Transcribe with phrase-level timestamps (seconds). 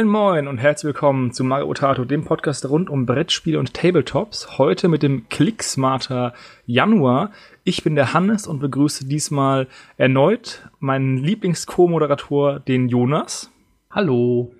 [0.00, 4.56] Moin Moin und herzlich willkommen zu Mario Otato, dem Podcast rund um Brettspiele und Tabletops.
[4.56, 6.32] Heute mit dem Clicksmarter
[6.64, 7.32] Januar.
[7.64, 9.66] Ich bin der Hannes und begrüße diesmal
[9.98, 13.50] erneut meinen Lieblings-Co-Moderator, den Jonas.
[13.90, 14.54] Hallo.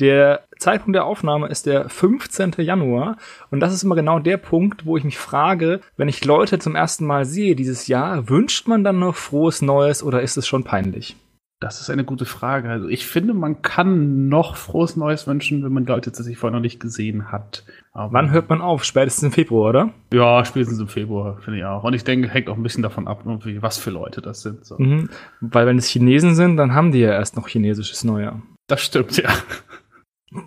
[0.00, 2.54] Der Zeitpunkt der Aufnahme ist der 15.
[2.58, 3.18] Januar
[3.52, 6.74] und das ist immer genau der Punkt, wo ich mich frage, wenn ich Leute zum
[6.74, 10.64] ersten Mal sehe dieses Jahr, wünscht man dann noch frohes Neues oder ist es schon
[10.64, 11.14] peinlich?
[11.58, 12.68] Das ist eine gute Frage.
[12.68, 16.62] Also ich finde, man kann noch frohes Neues wünschen, wenn man Leute tatsächlich vorher noch
[16.62, 17.64] nicht gesehen hat.
[17.92, 18.84] Aber Wann hört man auf?
[18.84, 19.92] Spätestens im Februar, oder?
[20.12, 21.82] Ja, spätestens im Februar, finde ich auch.
[21.82, 24.66] Und ich denke, hängt auch ein bisschen davon ab, was für Leute das sind.
[24.66, 24.76] So.
[24.78, 25.08] Mhm.
[25.40, 28.42] Weil wenn es Chinesen sind, dann haben die ja erst noch chinesisches Neujahr.
[28.66, 29.30] Das stimmt, ja.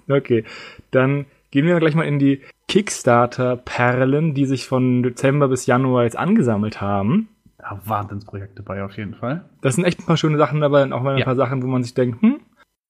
[0.07, 0.43] Okay,
[0.91, 6.17] dann gehen wir gleich mal in die Kickstarter-Perlen, die sich von Dezember bis Januar jetzt
[6.17, 7.29] angesammelt haben
[7.69, 9.49] ja, Wahnsinnsprojekte bei auf jeden Fall.
[9.61, 11.25] Das sind echt ein paar schöne Sachen dabei und auch mal ein ja.
[11.25, 12.39] paar Sachen, wo man sich denkt, hm,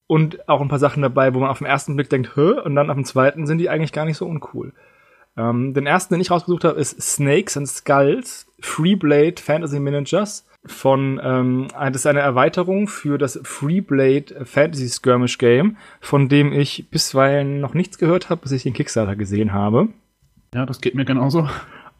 [0.06, 2.74] und auch ein paar Sachen dabei, wo man auf den ersten Blick denkt, hä, und
[2.74, 4.72] dann auf dem zweiten sind die eigentlich gar nicht so uncool.
[5.36, 11.20] Ähm, den ersten, den ich rausgesucht habe, ist Snakes and Skulls, Freeblade Fantasy Managers von,
[11.22, 17.60] ähm, das ist eine Erweiterung für das Freeblade Fantasy Skirmish Game, von dem ich bisweilen
[17.60, 19.88] noch nichts gehört habe, bis ich den Kickstarter gesehen habe.
[20.52, 21.48] Ja, das geht mir genauso.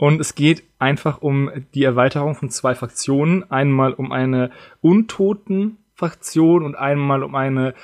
[0.00, 3.50] Und es geht einfach um die Erweiterung von zwei Fraktionen.
[3.50, 7.74] Einmal um eine Untoten-Fraktion und einmal um eine,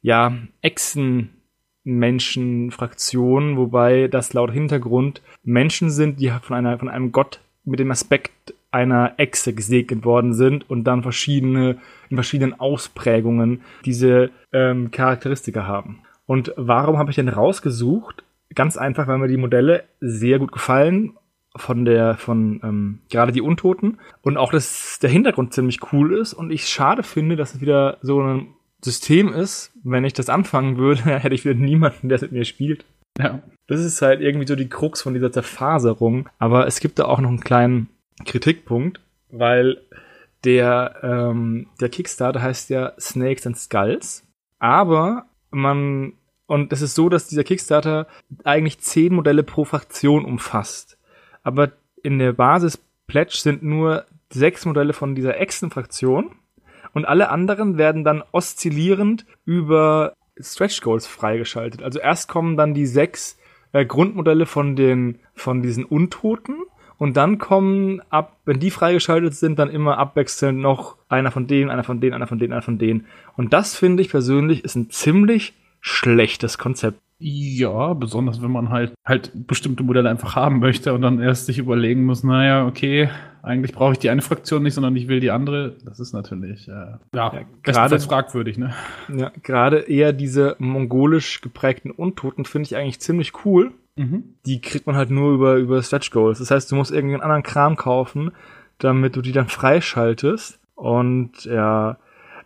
[0.00, 7.80] ja, Echsen-Menschen-Fraktion, wobei das laut Hintergrund Menschen sind, die von, einer, von einem Gott mit
[7.80, 11.78] dem Aspekt einer Echse gesegnet worden sind und dann verschiedene,
[12.10, 15.98] in verschiedenen Ausprägungen diese ähm, Charakteristika haben.
[16.26, 18.22] Und warum habe ich denn rausgesucht?
[18.54, 21.16] Ganz einfach, weil mir die Modelle sehr gut gefallen
[21.56, 26.34] von der, von ähm, gerade die Untoten und auch, dass der Hintergrund ziemlich cool ist
[26.34, 30.76] und ich schade finde, dass es wieder so ein System ist, wenn ich das anfangen
[30.76, 32.84] würde, hätte ich wieder niemanden, der es mit mir spielt.
[33.18, 33.42] Ja.
[33.66, 36.28] Das ist halt irgendwie so die Krux von dieser Zerfaserung.
[36.38, 37.88] Aber es gibt da auch noch einen kleinen
[38.24, 39.00] Kritikpunkt,
[39.30, 39.80] weil
[40.44, 44.24] der, ähm, der Kickstarter heißt ja Snakes and Skulls.
[44.58, 46.12] Aber man,
[46.46, 48.06] und es ist so, dass dieser Kickstarter
[48.44, 50.95] eigentlich zehn Modelle pro Fraktion umfasst
[51.46, 51.70] aber
[52.02, 52.76] in der Basis
[53.06, 56.32] Pledge sind nur sechs Modelle von dieser Echsen-Fraktion
[56.92, 61.84] und alle anderen werden dann oszillierend über Stretch Goals freigeschaltet.
[61.84, 63.38] Also erst kommen dann die sechs
[63.72, 66.56] äh, Grundmodelle von den von diesen Untoten
[66.98, 71.70] und dann kommen ab, wenn die freigeschaltet sind, dann immer abwechselnd noch einer von denen,
[71.70, 73.06] einer von denen, einer von denen, einer von denen.
[73.36, 76.98] Und das finde ich persönlich ist ein ziemlich schlechtes Konzept.
[77.18, 81.58] Ja, besonders wenn man halt halt bestimmte Modelle einfach haben möchte und dann erst sich
[81.58, 83.08] überlegen muss, naja, okay,
[83.42, 85.76] eigentlich brauche ich die eine Fraktion nicht, sondern ich will die andere.
[85.84, 86.72] Das ist natürlich äh,
[87.14, 88.74] ja, ja gerade fragwürdig, ne?
[89.08, 93.72] Ja, gerade eher diese mongolisch geprägten Untoten finde ich eigentlich ziemlich cool.
[93.96, 94.34] Mhm.
[94.44, 96.40] Die kriegt man halt nur über über Stretch Goals.
[96.40, 98.32] Das heißt, du musst irgendeinen anderen Kram kaufen,
[98.78, 101.96] damit du die dann freischaltest und ja,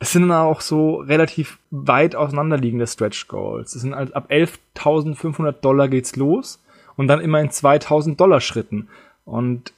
[0.00, 3.74] es sind dann auch so relativ weit auseinanderliegende Stretch Goals.
[3.74, 6.62] Es sind halt ab 11.500 Dollar geht's los
[6.96, 8.88] und dann immer in 2.000 Dollar Schritten.
[9.26, 9.74] Und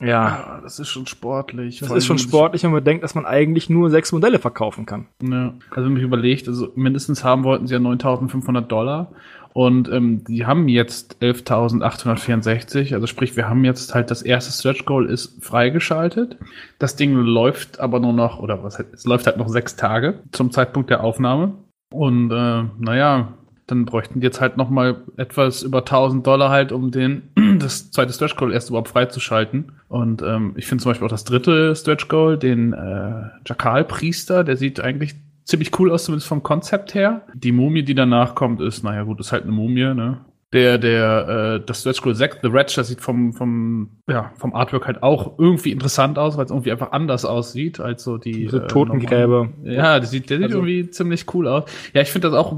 [0.00, 1.78] ja, ah, das ist schon sportlich.
[1.78, 5.06] Das ist schon sportlich, wenn man denkt, dass man eigentlich nur sechs Modelle verkaufen kann.
[5.22, 9.12] Ja, also wenn mich überlegt, also mindestens haben wollten sie ja 9.500 Dollar
[9.52, 14.86] und ähm, die haben jetzt 11.864, also sprich, wir haben jetzt halt das erste Stretch
[14.86, 16.36] Goal ist freigeschaltet.
[16.78, 20.50] Das Ding läuft aber nur noch, oder was, es läuft halt noch sechs Tage zum
[20.50, 21.54] Zeitpunkt der Aufnahme.
[21.92, 23.34] Und äh, naja,
[23.66, 27.22] dann bräuchten die jetzt halt noch mal etwas über 1000 Dollar halt, um den
[27.58, 29.72] das zweite Stretch Goal erst überhaupt freizuschalten.
[29.88, 34.44] Und ähm, ich finde zum Beispiel auch das dritte Stretch Goal, den äh, Jakal Priester,
[34.44, 35.14] der sieht eigentlich
[35.44, 37.26] ziemlich cool aus, zumindest vom Konzept her.
[37.34, 40.24] Die Mumie, die danach kommt, ist, naja gut, ist halt eine Mumie, ne?
[40.52, 44.54] Der, der, äh, das Stretch Goal 6, The Wretch, das sieht vom, vom, ja, vom
[44.54, 48.32] Artwork halt auch irgendwie interessant aus, weil es irgendwie einfach anders aussieht als so die.
[48.32, 49.48] Diese äh, Totengräber.
[49.64, 51.64] Ja, der sieht, der sieht also, irgendwie ziemlich cool aus.
[51.94, 52.54] Ja, ich finde das auch,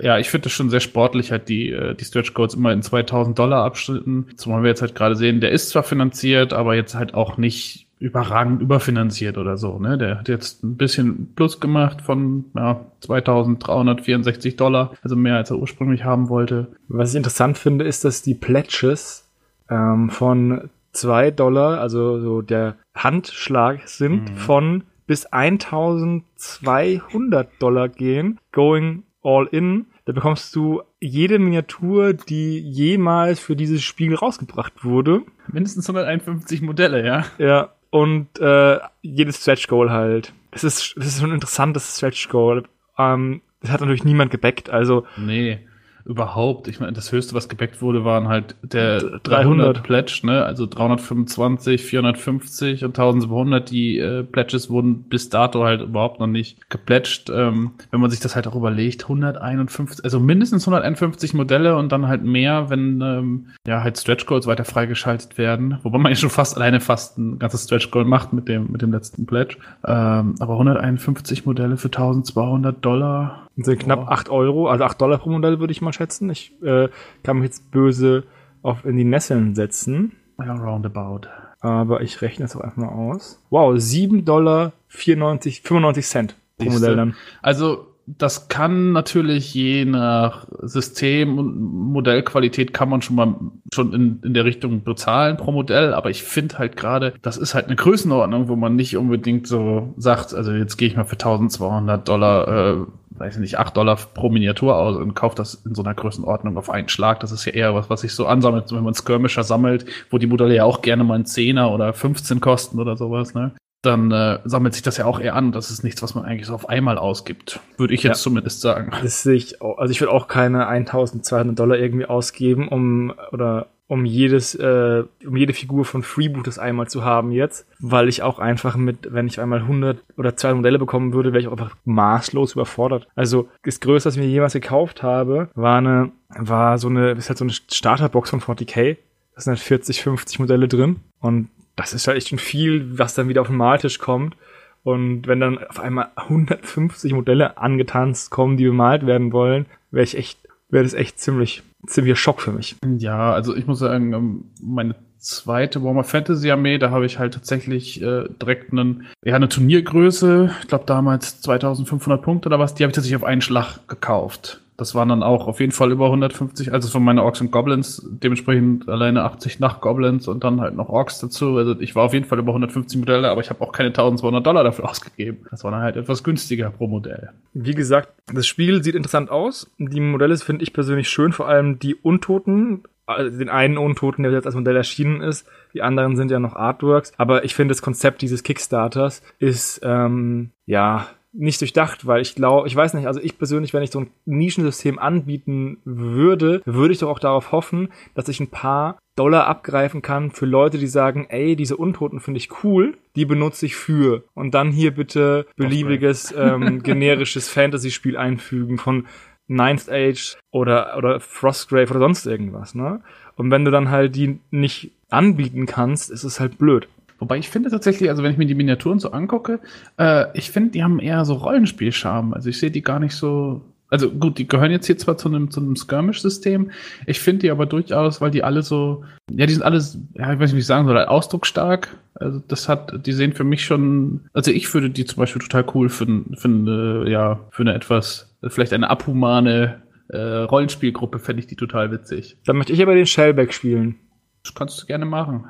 [0.00, 2.82] ja, ich finde das schon sehr sportlich, halt die, äh, die Stretch Goals immer in
[2.82, 4.28] 2000 Dollar Abschnitten.
[4.36, 7.85] Zumal wir jetzt halt gerade sehen, der ist zwar finanziert, aber jetzt halt auch nicht
[7.98, 9.78] überragend überfinanziert oder so.
[9.78, 9.96] Ne?
[9.96, 15.56] Der hat jetzt ein bisschen Plus gemacht von ja, 2364 Dollar, also mehr als er
[15.58, 16.68] ursprünglich haben wollte.
[16.88, 19.26] Was ich interessant finde, ist, dass die Pledges
[19.70, 24.36] ähm, von 2 Dollar, also so der Handschlag sind, mhm.
[24.36, 29.86] von bis 1200 Dollar gehen, going all in.
[30.04, 35.22] Da bekommst du jede Miniatur, die jemals für dieses Spiel rausgebracht wurde.
[35.48, 37.24] Mindestens 151 Modelle, ja.
[37.38, 40.32] Ja, und äh, jedes Stretch Goal halt.
[40.50, 42.64] Es ist, es ist schon ein interessantes Stretch Goal.
[42.98, 45.06] Ähm, das hat natürlich niemand gebackt, also.
[45.16, 45.65] Nee.
[46.06, 49.26] Überhaupt, ich meine, das höchste, was gebackt wurde, waren halt der 300.
[49.26, 50.44] 300 Pledge, ne?
[50.44, 53.68] Also 325, 450 und 1200.
[53.68, 57.28] Die äh, Pledges wurden bis dato halt überhaupt noch nicht gepledged.
[57.30, 62.06] Ähm, wenn man sich das halt auch überlegt, 151, also mindestens 151 Modelle und dann
[62.06, 65.78] halt mehr, wenn ähm, ja halt Stretch Goals weiter freigeschaltet werden.
[65.82, 68.80] Wobei man ja schon fast alleine fast ein ganzes Stretch Goal macht mit dem mit
[68.80, 69.56] dem letzten Pledge.
[69.84, 73.45] Ähm, aber 151 Modelle für 1200 Dollar.
[73.56, 74.12] Das sind knapp Boah.
[74.12, 76.28] 8 Euro, also 8 Dollar pro Modell würde ich mal schätzen.
[76.30, 76.88] Ich äh,
[77.22, 78.24] kann mich jetzt böse
[78.62, 81.28] auf in die Nesseln setzen, Ja, roundabout.
[81.60, 83.42] aber ich rechne es auch einfach mal aus.
[83.50, 86.70] Wow, 7 Dollar 94, 95 Cent pro.
[86.70, 87.14] Modell dann.
[87.42, 93.34] Also das kann natürlich je nach System und Modellqualität kann man schon mal
[93.74, 97.54] schon in, in der Richtung bezahlen pro Modell, aber ich finde halt gerade, das ist
[97.54, 101.14] halt eine Größenordnung, wo man nicht unbedingt so sagt, also jetzt gehe ich mal für
[101.14, 102.76] 1200 Dollar, äh,
[103.18, 106.56] weiß ich nicht, 8 Dollar pro Miniatur aus und kaufe das in so einer Größenordnung
[106.56, 107.20] auf einen Schlag.
[107.20, 110.26] Das ist ja eher was, was sich so ansammelt, wenn man Skirmisher sammelt, wo die
[110.26, 113.52] Modelle ja auch gerne mal einen Zehner oder 15 kosten oder sowas, ne?
[113.82, 115.52] dann äh, sammelt sich das ja auch eher an.
[115.52, 117.60] Das ist nichts, was man eigentlich so auf einmal ausgibt.
[117.76, 118.22] Würde ich jetzt Ja.
[118.24, 118.90] zumindest sagen.
[119.00, 119.78] Das sehe ich auch.
[119.78, 125.36] Also ich würde auch keine 1200 Dollar irgendwie ausgeben, um oder um jedes, äh, um
[125.36, 129.40] jede Figur von Freebooters einmal zu haben jetzt, weil ich auch einfach mit, wenn ich
[129.40, 133.06] einmal 100 oder 200 Modelle bekommen würde, wäre ich auch einfach maßlos überfordert.
[133.14, 137.28] Also das Größte, was ich mir jemals gekauft habe, war eine, war so eine, ist
[137.28, 138.96] halt so eine Starterbox von 40k.
[139.34, 143.14] Da sind halt 40, 50 Modelle drin und das ist halt echt schon viel, was
[143.14, 144.34] dann wieder auf den Maltisch kommt.
[144.82, 150.16] Und wenn dann auf einmal 150 Modelle angetanzt kommen, die bemalt werden wollen, wäre ich
[150.16, 150.38] echt,
[150.68, 152.76] wäre das echt ziemlich, ziemlicher Schock für mich.
[152.98, 157.34] Ja, also ich muss sagen, ähm, meine zweite Warhammer Fantasy Armee, da habe ich halt
[157.34, 162.84] tatsächlich äh, direkt einen, ja, eine Turniergröße, ich glaube damals 2500 Punkte oder was, die
[162.84, 164.60] habe ich tatsächlich auf einen Schlag gekauft.
[164.76, 168.06] Das waren dann auch auf jeden Fall über 150, also von meiner Orks und Goblins,
[168.08, 171.56] dementsprechend alleine 80 nach Goblins und dann halt noch Orks dazu.
[171.56, 174.46] Also ich war auf jeden Fall über 150 Modelle, aber ich habe auch keine 1200
[174.46, 175.46] Dollar dafür ausgegeben.
[175.50, 177.30] Das war dann halt etwas günstiger pro Modell.
[177.54, 179.70] Wie gesagt, das Spiel sieht interessant aus.
[179.78, 182.82] Die Modelle finde ich persönlich schön, vor allem die Untoten.
[183.06, 185.46] Also den einen Untoten, der jetzt als Modell erschienen ist.
[185.72, 187.12] Die anderen sind ja noch Artworks.
[187.16, 191.06] Aber ich finde, das Konzept dieses Kickstarters ist, ähm, ja,
[191.38, 194.10] nicht durchdacht, weil ich glaube, ich weiß nicht, also ich persönlich, wenn ich so ein
[194.24, 200.02] Nischensystem anbieten würde, würde ich doch auch darauf hoffen, dass ich ein paar Dollar abgreifen
[200.02, 204.24] kann für Leute, die sagen, ey, diese Untoten finde ich cool, die benutze ich für.
[204.34, 209.06] Und dann hier bitte beliebiges, ähm, generisches Fantasy-Spiel einfügen von
[209.48, 213.00] Ninth Age oder, oder Frostgrave oder sonst irgendwas, ne?
[213.36, 216.88] Und wenn du dann halt die nicht anbieten kannst, ist es halt blöd.
[217.18, 219.60] Wobei ich finde tatsächlich, also wenn ich mir die Miniaturen so angucke,
[219.98, 222.34] äh, ich finde, die haben eher so Rollenspielscharme.
[222.34, 223.62] Also ich sehe die gar nicht so.
[223.88, 226.72] Also gut, die gehören jetzt hier zwar zu einem, zu einem Skirmish-System,
[227.06, 230.40] ich finde die aber durchaus, weil die alle so, ja, die sind alles, ja, ich
[230.40, 231.96] weiß nicht, wie ich sagen soll, ausdrucksstark.
[232.14, 235.64] Also das hat, die sehen für mich schon, also ich würde die zum Beispiel total
[235.74, 236.04] cool für,
[236.34, 241.92] für eine, ja, für eine etwas, vielleicht eine abhumane äh, Rollenspielgruppe fände ich die total
[241.92, 242.38] witzig.
[242.44, 243.96] Dann möchte ich aber den Shellback spielen.
[244.42, 245.44] Das kannst du gerne machen.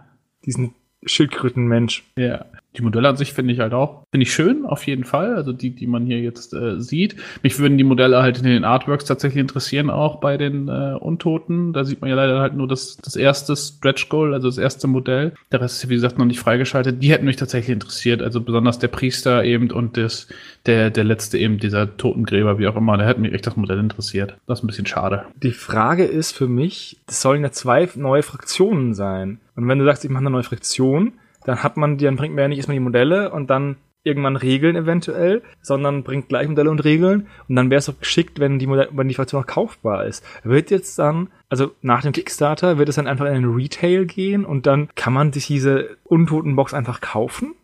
[0.44, 0.74] Diesen
[1.04, 2.02] Schildkrötenmensch.
[2.16, 2.46] Ja.
[2.76, 5.34] Die Modelle an sich finde ich halt auch, finde ich schön, auf jeden Fall.
[5.34, 7.16] Also die, die man hier jetzt äh, sieht.
[7.42, 11.72] Mich würden die Modelle halt in den Artworks tatsächlich interessieren, auch bei den äh, Untoten.
[11.72, 14.86] Da sieht man ja leider halt nur das, das erste Stretch Goal, also das erste
[14.86, 15.32] Modell.
[15.52, 17.02] Der Rest ist, wie gesagt, noch nicht freigeschaltet.
[17.02, 18.22] Die hätten mich tatsächlich interessiert.
[18.22, 20.28] Also besonders der Priester eben und das,
[20.66, 22.96] der, der letzte eben, dieser Totengräber, wie auch immer.
[22.98, 24.36] Da hätte mich echt das Modell interessiert.
[24.46, 25.24] Das ist ein bisschen schade.
[25.42, 29.38] Die Frage ist für mich, es sollen ja zwei neue Fraktionen sein.
[29.54, 31.14] Und wenn du sagst, ich mache eine neue Fraktion,
[31.46, 34.76] dann hat man, dann bringt man ja nicht erstmal die Modelle und dann irgendwann Regeln
[34.76, 37.26] eventuell, sondern bringt gleich Modelle und Regeln.
[37.48, 40.24] Und dann wäre es doch geschickt, wenn die, Modell, wenn die Fraktion auch kaufbar ist.
[40.44, 44.44] Wird jetzt dann, also nach dem Kickstarter, wird es dann einfach in den Retail gehen
[44.44, 47.54] und dann kann man sich diese Untotenbox einfach kaufen?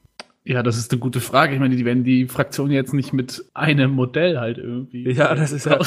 [0.45, 1.55] Ja, das ist eine gute Frage.
[1.55, 5.09] Ich meine, die werden die Fraktion jetzt nicht mit einem Modell halt irgendwie.
[5.13, 5.79] Ja, das ist ja-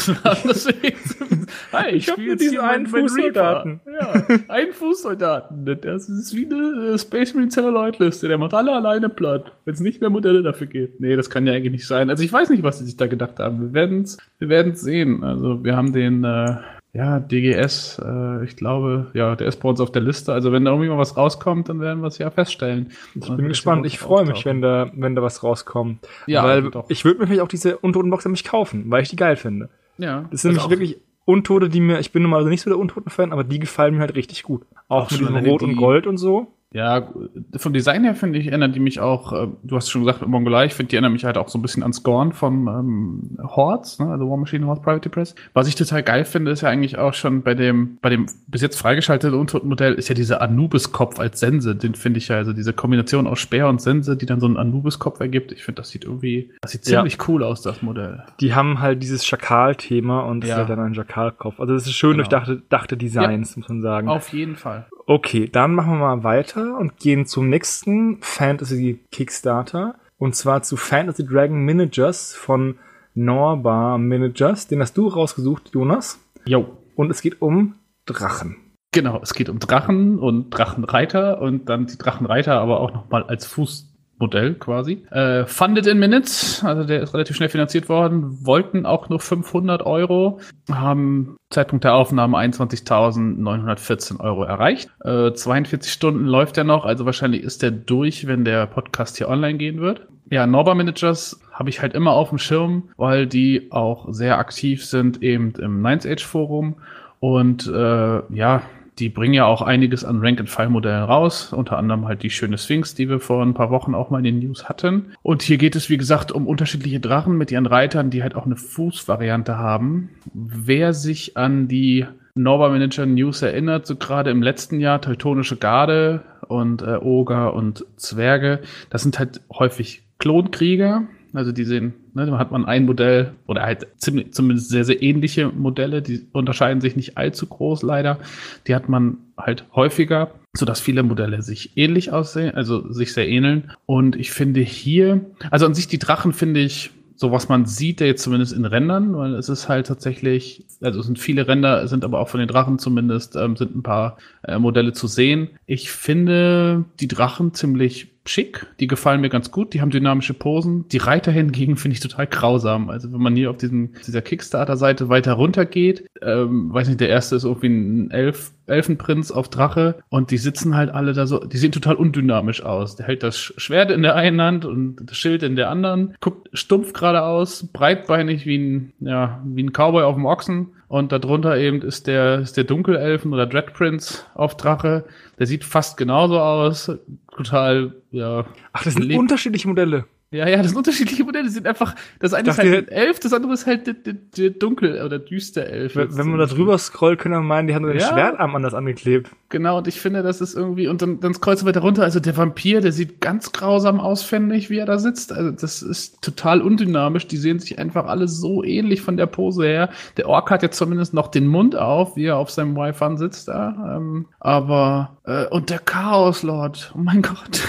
[1.73, 3.81] Hi, Ich hab spiel nur jetzt diesen einen Fußsoldaten.
[3.99, 5.65] Ja, einen Fußsoldaten.
[5.81, 8.29] Das ist wie eine äh, Space Marine Celluloid-Liste.
[8.29, 11.01] Der macht alle alleine platt, wenn es nicht mehr Modelle dafür gibt.
[11.01, 12.09] Nee, das kann ja eigentlich nicht sein.
[12.09, 13.59] Also ich weiß nicht, was sie sich da gedacht haben.
[13.59, 15.23] Wir werden's, wir werden's sehen.
[15.25, 16.55] Also wir haben den, äh,
[16.95, 20.31] ja, DGS, äh, ich glaube, ja, der ist bei uns auf der Liste.
[20.33, 22.91] Also wenn da irgendwie mal was rauskommt, dann werden wir es ja feststellen.
[23.13, 23.85] Ich bin gespannt.
[23.85, 26.07] Ich freue mich, wenn da, wenn da was rauskommt.
[26.25, 26.85] Ja, weil doch.
[26.89, 29.69] ich würde mir vielleicht auch diese Untotenbox nämlich kaufen, weil ich die geil finde.
[29.97, 33.33] Ja, Das sind nämlich wirklich Untote, die mir, ich bin normalerweise nicht so der Untoten-Fan,
[33.33, 34.63] aber die gefallen mir halt richtig gut.
[34.87, 36.53] Auch, Auch mit schon diesem Rot und die- Gold und so.
[36.75, 37.07] Ja,
[37.55, 40.65] vom Design her finde ich, erinnert die mich auch, äh, du hast schon gesagt, Mongolei,
[40.65, 43.99] ich finde, die erinnern mich halt auch so ein bisschen an Scorn von ähm, Hordes,
[43.99, 45.35] ne, also War Machine Horde Private Press.
[45.53, 48.61] Was ich total geil finde, ist ja eigentlich auch schon bei dem, bei dem bis
[48.61, 52.73] jetzt freigeschalteten Untoten-Modell ist ja dieser Anubis-Kopf als Sense, den finde ich ja, also diese
[52.73, 55.53] Kombination aus Speer und Sense, die dann so einen Anubis-Kopf ergibt.
[55.53, 57.25] Ich finde, das sieht irgendwie, das sieht ziemlich ja.
[57.29, 58.23] cool aus, das Modell.
[58.41, 60.49] Die haben halt dieses Schakal-Thema und ja.
[60.49, 61.57] ist halt dann ein Schakal-Kopf.
[61.61, 62.23] Also das ist schön genau.
[62.23, 63.59] durchdachte dachte Designs, ja.
[63.61, 64.09] muss man sagen.
[64.09, 64.87] Auf jeden Fall.
[65.07, 69.95] Okay, dann machen wir mal weiter und gehen zum nächsten Fantasy Kickstarter.
[70.17, 72.79] Und zwar zu Fantasy Dragon Managers von
[73.13, 74.67] Norbar Managers.
[74.67, 76.19] Den hast du rausgesucht, Jonas.
[76.45, 76.77] Jo.
[76.95, 78.57] Und es geht um Drachen.
[78.91, 83.45] Genau, es geht um Drachen und Drachenreiter und dann die Drachenreiter aber auch nochmal als
[83.45, 83.94] Fuß
[84.25, 85.05] Modell quasi.
[85.11, 89.83] Äh, funded in Minutes, also der ist relativ schnell finanziert worden, wollten auch nur 500
[89.85, 90.39] Euro,
[90.71, 94.89] haben Zeitpunkt der Aufnahme 21.914 Euro erreicht.
[95.03, 99.29] Äh, 42 Stunden läuft er noch, also wahrscheinlich ist der durch, wenn der Podcast hier
[99.29, 100.07] online gehen wird.
[100.31, 104.83] Ja, Norba Managers habe ich halt immer auf dem Schirm, weil die auch sehr aktiv
[104.83, 106.77] sind eben im Nines Age Forum
[107.19, 108.63] und äh, ja,
[108.99, 113.09] die bringen ja auch einiges an Rank-and-File-Modellen raus, unter anderem halt die schöne Sphinx, die
[113.09, 115.13] wir vor ein paar Wochen auch mal in den News hatten.
[115.21, 118.45] Und hier geht es, wie gesagt, um unterschiedliche Drachen mit ihren Reitern, die halt auch
[118.45, 120.09] eine Fußvariante haben.
[120.33, 126.21] Wer sich an die Nova Manager News erinnert, so gerade im letzten Jahr, Teutonische Garde
[126.47, 128.59] und äh, Oger und Zwerge,
[128.89, 133.63] das sind halt häufig Klonkrieger, also die sehen, ne, da hat man ein Modell oder
[133.63, 138.19] halt ziemlich, zumindest sehr, sehr ähnliche Modelle, die unterscheiden sich nicht allzu groß leider.
[138.67, 143.71] Die hat man halt häufiger, sodass viele Modelle sich ähnlich aussehen, also sich sehr ähneln.
[143.85, 148.01] Und ich finde hier, also an sich die Drachen finde ich so was man sieht,
[148.01, 151.87] der jetzt zumindest in Rändern, weil es ist halt tatsächlich, also es sind viele Ränder,
[151.87, 155.49] sind aber auch von den Drachen zumindest, ähm, sind ein paar äh, Modelle zu sehen.
[155.65, 160.87] Ich finde die Drachen ziemlich schick, die gefallen mir ganz gut, die haben dynamische Posen.
[160.89, 162.89] Die Reiter hingegen finde ich total grausam.
[162.89, 167.09] Also wenn man hier auf diesem, dieser Kickstarter-Seite weiter runter geht, ähm, weiß nicht, der
[167.09, 171.39] erste ist irgendwie ein Elf, Elfenprinz auf Drache und die sitzen halt alle da so,
[171.39, 172.95] die sehen total undynamisch aus.
[172.95, 176.49] Der hält das Schwert in der einen Hand und das Schild in der anderen, guckt
[176.53, 181.81] stumpf geradeaus, breitbeinig wie ein, ja, wie ein Cowboy auf dem Ochsen und darunter eben
[181.81, 185.05] ist der, ist der Dunkelelfen oder Dread Prince auf Drache.
[185.37, 186.91] Der sieht fast genauso aus.
[187.35, 188.45] Total, ja.
[188.71, 190.05] Ach, das sind unterschiedliche Modelle.
[190.35, 191.45] Ja, ja, das sind unterschiedliche Modelle.
[191.45, 194.13] Die sind einfach, das eine ist halt ein Elf, das andere ist halt der, der,
[194.13, 195.95] der dunkel oder düster Elf.
[195.95, 198.09] Wenn, wenn man da drüber scrollt, können wir meinen, die haben nur den ja.
[198.09, 199.31] Schwertarm anders angeklebt.
[199.49, 202.19] Genau, und ich finde, das ist irgendwie, und dann, dann scrollst du weiter runter, also
[202.19, 205.31] der Vampir, der sieht ganz grausam aus, finde ich, wie er da sitzt.
[205.31, 207.27] Also das ist total undynamisch.
[207.27, 209.89] Die sehen sich einfach alle so ähnlich von der Pose her.
[210.17, 213.47] Der Ork hat jetzt zumindest noch den Mund auf, wie er auf seinem Wi-Fi sitzt
[213.47, 213.95] da.
[213.97, 217.61] Ähm, aber, äh, und der Chaos Lord, oh mein Gott.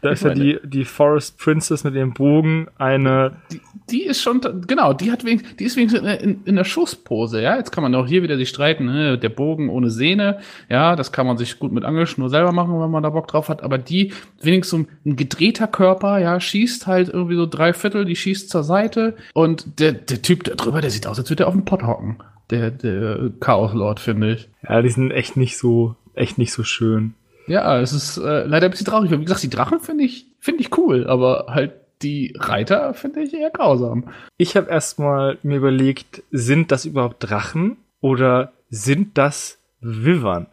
[0.00, 3.36] Da ist ja die, die Forest Princess mit ihrem Bogen eine.
[3.50, 6.64] Die, die ist schon, genau, die hat wenigstens, die ist wenigstens in, in, in der
[6.64, 7.56] Schusspose, ja.
[7.56, 9.18] Jetzt kann man auch hier wieder sich streiten, ne?
[9.18, 10.38] der Bogen ohne Sehne,
[10.68, 13.48] ja, das kann man sich gut mit Angelschnur selber machen, wenn man da Bock drauf
[13.48, 13.62] hat.
[13.62, 18.16] Aber die, wenigstens so ein gedrehter Körper, ja, schießt halt irgendwie so drei Viertel, die
[18.16, 21.48] schießt zur Seite und der, der Typ da drüber, der sieht aus, als würde er
[21.48, 22.18] auf dem Pott hocken.
[22.50, 24.48] Der, der Chaos Lord, finde ich.
[24.66, 27.14] Ja, die sind echt nicht so, echt nicht so schön.
[27.48, 29.10] Ja, es ist äh, leider ein bisschen traurig.
[29.10, 33.34] Wie gesagt, die Drachen finde ich, finde ich cool, aber halt die Reiter finde ich
[33.34, 34.04] eher grausam.
[34.36, 40.46] Ich habe erstmal mir überlegt, sind das überhaupt Drachen oder sind das Wivern?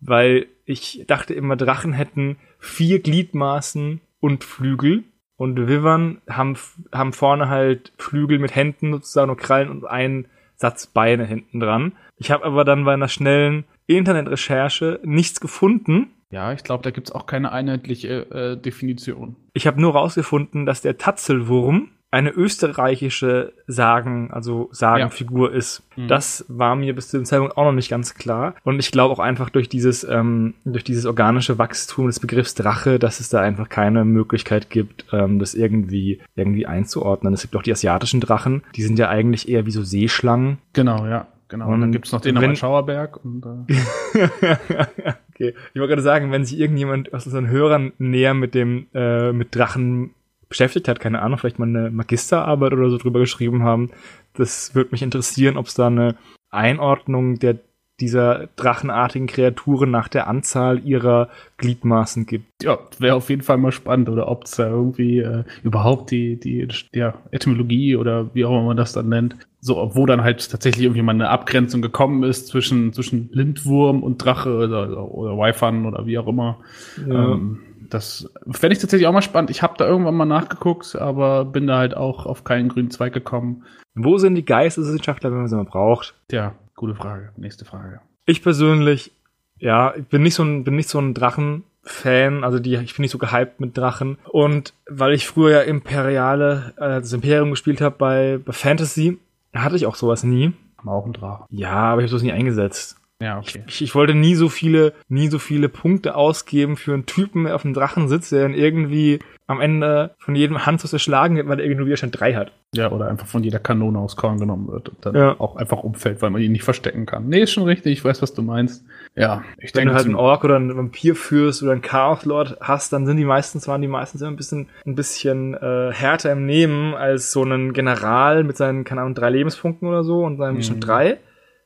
[0.00, 5.04] Weil ich dachte immer, Drachen hätten vier Gliedmaßen und Flügel.
[5.36, 6.58] Und Wivern haben,
[6.92, 10.26] haben vorne halt Flügel mit Händen sozusagen und Krallen und einen
[10.56, 11.92] Satz Beine hinten dran.
[12.18, 17.12] Ich habe aber dann bei einer schnellen Internetrecherche nichts gefunden, ja, ich glaube, da gibt's
[17.12, 19.36] auch keine einheitliche äh, Definition.
[19.52, 25.56] Ich habe nur rausgefunden, dass der Tatzelwurm eine österreichische Sagen, also Sagenfigur ja.
[25.56, 25.82] ist.
[25.96, 26.08] Mhm.
[26.08, 28.54] Das war mir bis zu dem Zeitpunkt auch noch nicht ganz klar.
[28.64, 32.98] Und ich glaube auch einfach durch dieses, ähm, durch dieses organische Wachstum des Begriffs Drache,
[32.98, 37.32] dass es da einfach keine Möglichkeit gibt, ähm, das irgendwie, irgendwie einzuordnen.
[37.32, 40.58] Es gibt auch die asiatischen Drachen, die sind ja eigentlich eher wie so Seeschlangen.
[40.72, 41.28] Genau, ja.
[41.46, 43.24] Genau, und, und dann gibt's noch den wenn, am Schauerberg.
[43.24, 45.54] Und, äh okay.
[45.72, 49.54] Ich wollte gerade sagen, wenn sich irgendjemand aus unseren Hörern näher mit dem äh, mit
[49.54, 50.14] Drachen
[50.48, 53.90] beschäftigt hat, keine Ahnung, vielleicht mal eine Magisterarbeit oder so drüber geschrieben haben,
[54.34, 56.16] das würde mich interessieren, ob es da eine
[56.50, 57.58] Einordnung der
[58.00, 61.28] dieser drachenartigen Kreaturen nach der Anzahl ihrer
[61.58, 62.46] Gliedmaßen gibt.
[62.62, 66.40] Ja, wäre auf jeden Fall mal spannend, oder ob es da irgendwie äh, überhaupt die,
[66.40, 70.50] die ja, Etymologie oder wie auch immer man das dann nennt, so, wo dann halt
[70.50, 75.86] tatsächlich irgendwie mal eine Abgrenzung gekommen ist zwischen, zwischen Lindwurm und Drache oder, oder Wi-Fi
[75.86, 76.58] oder wie auch immer.
[77.06, 77.32] Ja.
[77.32, 79.50] Ähm, das fände ich tatsächlich auch mal spannend.
[79.50, 83.12] Ich habe da irgendwann mal nachgeguckt, aber bin da halt auch auf keinen grünen Zweig
[83.12, 83.64] gekommen.
[83.94, 86.14] Wo sind die Geisteswissenschaftler, wenn man sie mal braucht?
[86.28, 87.30] Tja, gute Frage.
[87.36, 88.00] Nächste Frage.
[88.26, 89.12] Ich persönlich,
[89.58, 93.02] ja, ich bin nicht so ein, bin nicht so ein Drachen-Fan, also die, ich bin
[93.02, 94.18] nicht so gehypt mit Drachen.
[94.28, 99.18] Und weil ich früher ja Imperiale, äh, das Imperium gespielt habe bei, bei Fantasy,
[99.54, 100.52] hatte ich auch sowas nie.
[100.78, 101.46] Haben auch einen Drachen.
[101.50, 102.96] Ja, aber ich habe das nie eingesetzt.
[103.22, 103.62] Ja, okay.
[103.66, 107.54] Ich, ich, wollte nie so viele, nie so viele Punkte ausgeben für einen Typen, der
[107.54, 111.58] auf dem Drachen sitzt, der dann irgendwie am Ende von jedem Hans erschlagen wird, weil
[111.58, 112.52] er irgendwie nur Widerstand drei hat.
[112.74, 115.38] Ja, oder einfach von jeder Kanone aus Korn genommen wird und dann ja.
[115.38, 117.28] auch einfach umfällt, weil man ihn nicht verstecken kann.
[117.28, 118.84] Nee, ist schon richtig, ich weiß, was du meinst.
[119.16, 119.88] Ja, ich Wenn denke.
[119.88, 123.06] Wenn du halt einen Ork oder einen Vampir führst oder einen Chaos Lord hast, dann
[123.06, 126.94] sind die meistens, waren die meistens immer ein bisschen, ein bisschen äh, härter im Nehmen
[126.94, 130.62] als so ein General mit seinen, keine Ahnung, drei Lebenspunkten oder so und seinem mhm.
[130.62, 131.18] schon drei.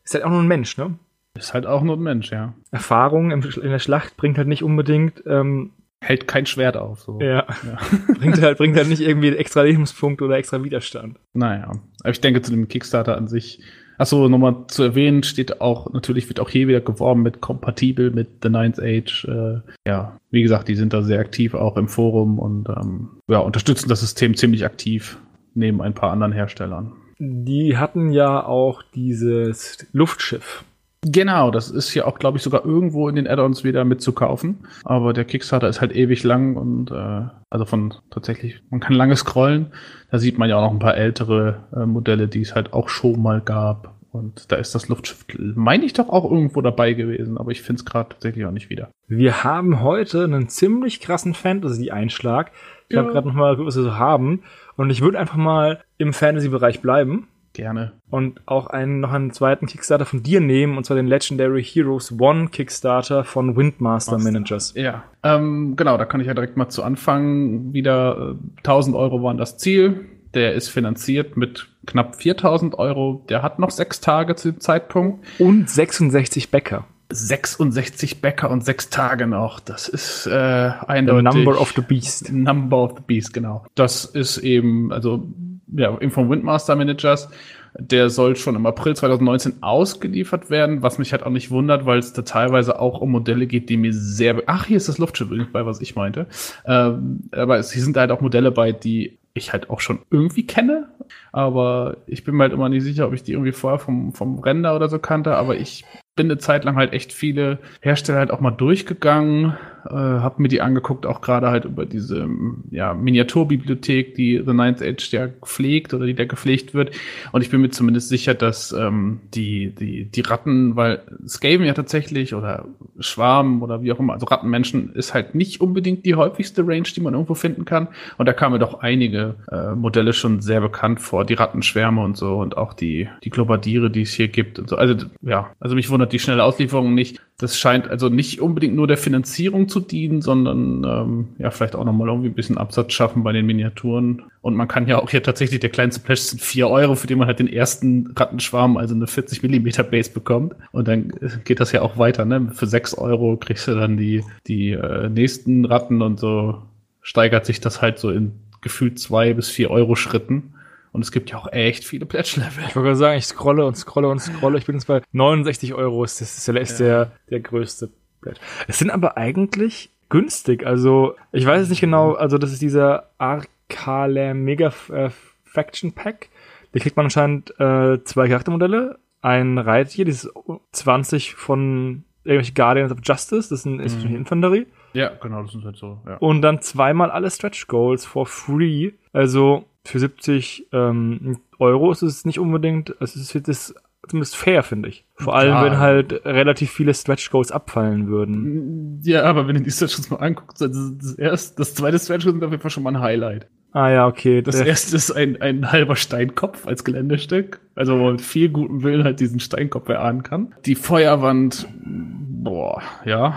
[0.05, 0.99] Ist halt auch nur ein Mensch, ne?
[1.37, 2.55] Ist halt auch nur ein Mensch, ja.
[2.71, 5.23] Erfahrung in der Schlacht bringt halt nicht unbedingt.
[5.27, 7.01] Ähm, Hält kein Schwert auf.
[7.01, 7.19] So.
[7.21, 7.47] Ja.
[7.65, 7.79] ja.
[8.19, 11.19] bringt, halt, bringt halt nicht irgendwie extra Lebenspunkte oder extra Widerstand.
[11.33, 11.73] Naja.
[12.01, 13.61] Aber ich denke, zu dem Kickstarter an sich.
[13.97, 18.29] Achso, nochmal zu erwähnen, steht auch, natürlich wird auch hier wieder geworben mit kompatibel mit
[18.43, 19.25] The Ninth Age.
[19.27, 23.39] Äh, ja, wie gesagt, die sind da sehr aktiv auch im Forum und ähm, ja,
[23.39, 25.19] unterstützen das System ziemlich aktiv
[25.55, 26.93] neben ein paar anderen Herstellern.
[27.19, 30.65] Die hatten ja auch dieses Luftschiff
[31.07, 34.67] Genau, das ist ja auch, glaube ich, sogar irgendwo in den Add-ons wieder mitzukaufen.
[34.85, 39.17] Aber der Kickstarter ist halt ewig lang und äh, also von tatsächlich, man kann lange
[39.17, 39.73] scrollen.
[40.11, 42.89] Da sieht man ja auch noch ein paar ältere äh, Modelle, die es halt auch
[42.89, 43.95] schon mal gab.
[44.13, 47.81] Und da ist das Luftschiff, meine ich doch auch irgendwo dabei gewesen, aber ich finde
[47.81, 48.91] es gerade tatsächlich auch nicht wieder.
[49.09, 52.53] Wir haben heute einen ziemlich krassen Fantasy-Einschlag.
[52.89, 53.03] Ich ja.
[53.03, 54.43] habe gerade noch mal, was wir so haben.
[54.77, 57.27] Und ich würde einfach mal im Fantasy-Bereich bleiben.
[57.55, 57.93] Gerne.
[58.11, 62.13] Und auch einen, noch einen zweiten Kickstarter von dir nehmen, und zwar den Legendary Heroes
[62.19, 64.33] One Kickstarter von Windmaster Master.
[64.33, 64.75] Managers.
[64.75, 68.35] Ja, ähm, genau, da kann ich ja direkt mal zu Anfang wieder.
[68.35, 70.05] Äh, 1000 Euro waren das Ziel.
[70.35, 73.25] Der ist finanziert mit knapp 4000 Euro.
[73.29, 75.25] Der hat noch sechs Tage zu dem Zeitpunkt.
[75.39, 76.87] Und 66 Bäcker.
[77.11, 79.61] 66 Bäcker und sechs Tage noch.
[79.61, 81.31] Das ist äh, eindeutig.
[81.33, 82.33] The number of the Beast.
[82.33, 83.65] Number of the Beast, genau.
[83.77, 85.29] Das ist eben, also
[85.77, 87.29] ja, eben vom Windmaster Managers.
[87.77, 91.99] Der soll schon im April 2019 ausgeliefert werden, was mich halt auch nicht wundert, weil
[91.99, 94.43] es da teilweise auch um Modelle geht, die mir sehr.
[94.47, 96.27] Ach, hier ist das Luftschiff übrigens bei, was ich meinte.
[96.67, 100.47] Ähm, aber es, hier sind halt auch Modelle bei, die ich halt auch schon irgendwie
[100.47, 100.89] kenne,
[101.33, 104.39] aber ich bin mir halt immer nicht sicher, ob ich die irgendwie vorher vom, vom
[104.39, 105.85] Render oder so kannte, aber ich
[106.15, 110.49] bin eine Zeit lang halt echt viele Hersteller halt auch mal durchgegangen, äh, habe mir
[110.49, 112.27] die angeguckt, auch gerade halt über diese
[112.71, 116.93] ja, Miniaturbibliothek, die The Ninth Age ja pflegt oder die da gepflegt wird.
[117.33, 121.75] Und ich bin mir zumindest sicher, dass ähm, die, die, die Ratten, weil Skaven ja
[121.75, 122.67] tatsächlich oder
[122.99, 127.01] Schwarm oder wie auch immer, also Rattenmenschen ist halt nicht unbedingt die häufigste Range, die
[127.01, 127.89] man irgendwo finden kann.
[128.19, 132.39] Und da kamen doch einige äh, Modelle schon sehr bekannt vor, die Rattenschwärme und so
[132.39, 134.77] und auch die, die Globadiere, die es hier gibt und so.
[134.77, 137.21] Also ja, also mich wundert die schnelle Auslieferung nicht.
[137.39, 141.85] Das scheint also nicht unbedingt nur der Finanzierung zu dienen, sondern ähm, ja, vielleicht auch
[141.85, 144.23] nochmal irgendwie ein bisschen Absatz schaffen bei den Miniaturen.
[144.41, 147.19] Und man kann ja auch hier tatsächlich, der kleinste Splash sind vier Euro, für den
[147.19, 150.55] man halt den ersten Rattenschwarm, also eine 40 Millimeter Base bekommt.
[150.71, 151.13] Und dann
[151.45, 152.53] geht das ja auch weiter, ne?
[152.55, 156.63] Für sechs Euro kriegst du dann die, die äh, nächsten Ratten und so
[157.03, 160.55] steigert sich das halt so in gefühlt zwei bis vier Euro Schritten.
[160.93, 162.65] Und es gibt ja auch echt viele Pledge-Level.
[162.69, 164.59] Ich wollte sagen, ich scrolle und scrolle und scrolle.
[164.59, 166.03] Ich bin jetzt bei 69 Euro.
[166.05, 167.91] Das ist, der, ist der, der größte
[168.25, 168.41] Pledge.
[168.67, 170.67] Es sind aber eigentlich günstig.
[170.67, 172.15] Also, ich weiß es nicht genau.
[172.15, 175.11] Also, das ist dieser Arcale Mega äh,
[175.45, 176.29] Faction Pack.
[176.73, 178.99] Da kriegt man anscheinend äh, zwei Charaktermodelle.
[179.23, 180.31] Ein Reittier, dieses
[180.73, 183.49] 20 von irgendwelche Guardians of Justice.
[183.51, 184.17] Das ist, ein, ist mhm.
[184.17, 184.67] Infanterie.
[184.93, 186.01] Ja, genau, das sind halt so.
[186.07, 186.17] Ja.
[186.17, 188.93] Und dann zweimal alle Stretch Goals for free.
[189.13, 193.75] Also für 70 ähm, Euro ist es nicht unbedingt, es ist, es ist
[194.09, 195.05] zumindest fair, finde ich.
[195.15, 195.65] Vor allem, ja.
[195.65, 199.01] wenn halt relativ viele Stretch Goals abfallen würden.
[199.03, 202.25] Ja, aber wenn du die Stretch Goals mal anguckst, also das, erste, das zweite Stretch
[202.25, 203.49] Goal ist auf jeden Fall schon mal ein Highlight.
[203.75, 204.41] Ah ja, okay.
[204.41, 207.61] Das erste ist ein, ein halber Steinkopf als Geländestück.
[207.75, 210.55] Also wo man mit viel gutem Willen halt diesen Steinkopf erahnen kann.
[210.65, 213.35] Die Feuerwand, boah, ja.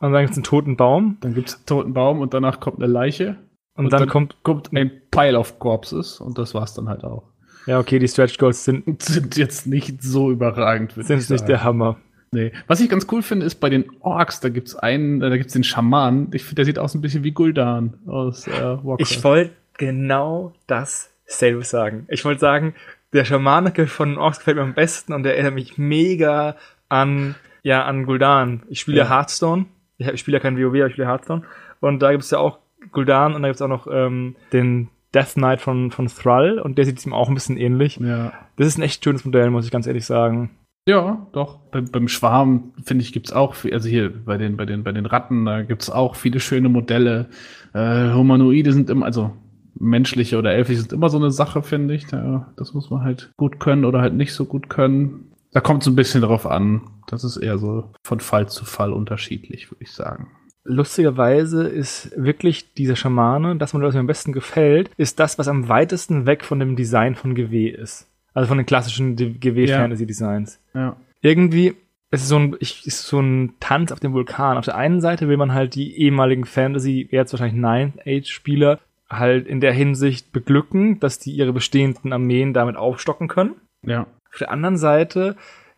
[0.00, 1.18] Und dann gibt's einen toten Baum.
[1.20, 3.36] Dann gibt's einen toten Baum und danach kommt eine Leiche.
[3.74, 7.04] Und, und dann, dann, kommt, kommt ein Pile of Corpses und das war's dann halt
[7.04, 7.33] auch.
[7.66, 10.92] Ja, okay, die Stretch Goals sind, sind jetzt nicht so überragend.
[10.96, 11.96] Sind nicht der Hammer.
[12.30, 12.52] Nee.
[12.66, 15.62] Was ich ganz cool finde, ist bei den Orks, da gibt's einen, da gibt's den
[15.62, 16.28] Schaman.
[16.32, 18.96] Ich finde, der sieht aus ein bisschen wie Guldan aus äh, Warcraft.
[18.98, 22.06] Ich wollte genau dasselbe sagen.
[22.08, 22.74] Ich wollte sagen,
[23.12, 26.56] der Schamanike von Orks gefällt mir am besten und der erinnert mich mega
[26.88, 28.64] an, ja, an Guldan.
[28.68, 29.08] Ich spiele ja.
[29.08, 29.66] Hearthstone.
[29.98, 31.42] Ich, ich spiele ja kein WoW, aber ich spiele Hearthstone.
[31.78, 32.58] Und da gibt's ja auch
[32.90, 36.84] Guldan und da gibt's auch noch ähm, den Death Knight von, von Thrall und der
[36.84, 37.98] sieht ihm auch ein bisschen ähnlich.
[37.98, 38.32] Ja.
[38.56, 40.50] Das ist ein echt schönes Modell, muss ich ganz ehrlich sagen.
[40.86, 41.58] Ja, doch.
[41.70, 44.92] Bei, beim Schwarm, finde ich, gibt's auch, viel, also hier bei den, bei den, bei
[44.92, 47.28] den Ratten, da gibt's auch viele schöne Modelle.
[47.72, 49.32] Äh, Humanoide sind immer, also
[49.76, 52.06] menschliche oder elfliche sind immer so eine Sache, finde ich.
[52.06, 55.32] Da, das muss man halt gut können oder halt nicht so gut können.
[55.52, 56.82] Da kommt es ein bisschen drauf an.
[57.06, 60.28] Das ist eher so von Fall zu Fall unterschiedlich, würde ich sagen.
[60.64, 65.48] Lustigerweise ist wirklich dieser Schamane, das Modell, was mir am besten gefällt, ist das, was
[65.48, 68.08] am weitesten weg von dem Design von GW ist.
[68.32, 70.58] Also von den klassischen GW-Fantasy-Designs.
[70.74, 70.96] Ja.
[71.20, 71.74] Irgendwie
[72.14, 74.56] es ist so ein, ich, ist so ein Tanz auf dem Vulkan.
[74.56, 78.78] Auf der einen Seite will man halt die ehemaligen Fantasy, jetzt wahrscheinlich Nine-Age-Spieler,
[79.10, 83.56] halt in der Hinsicht beglücken, dass die ihre bestehenden Armeen damit aufstocken können.
[83.82, 84.06] Ja.
[84.30, 85.36] Auf der anderen Seite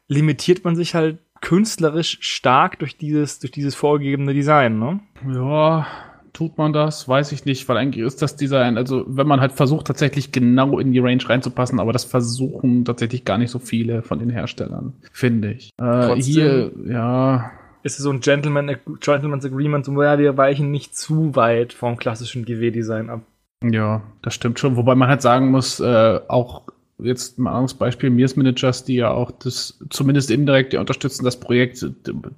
[0.08, 5.00] limitiert man sich halt künstlerisch stark durch dieses, durch dieses vorgegebene Design, ne?
[5.32, 5.86] Ja,
[6.32, 7.08] tut man das?
[7.08, 10.78] Weiß ich nicht, weil eigentlich ist das Design, also wenn man halt versucht, tatsächlich genau
[10.78, 14.94] in die Range reinzupassen, aber das versuchen tatsächlich gar nicht so viele von den Herstellern,
[15.12, 15.70] finde ich.
[15.80, 17.50] Äh, hier, ja.
[17.82, 21.96] Ist es so ein Gentleman, Gentleman's Agreement, so, ja, wir weichen nicht zu weit vom
[21.96, 23.22] klassischen GW-Design ab.
[23.62, 24.76] Ja, das stimmt schon.
[24.76, 26.64] Wobei man halt sagen muss, äh, auch
[26.98, 31.38] jetzt mal als Beispiel Mirs Managers, die ja auch das zumindest indirekt die unterstützen das
[31.38, 31.86] Projekt,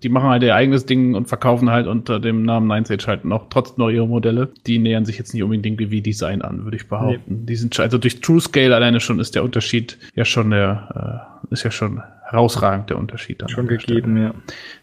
[0.02, 3.24] die machen halt ihr eigenes Ding und verkaufen halt unter dem Namen Nine Sage halt
[3.24, 4.50] noch trotzdem noch ihre Modelle.
[4.66, 7.40] Die nähern sich jetzt nicht unbedingt wie Design an, würde ich behaupten.
[7.40, 7.46] Nee.
[7.46, 11.52] Die sind also durch True Scale alleine schon ist der Unterschied ja schon der äh,
[11.52, 13.42] ist ja schon herausragend der Unterschied.
[13.48, 14.34] Schon gegeben, ja.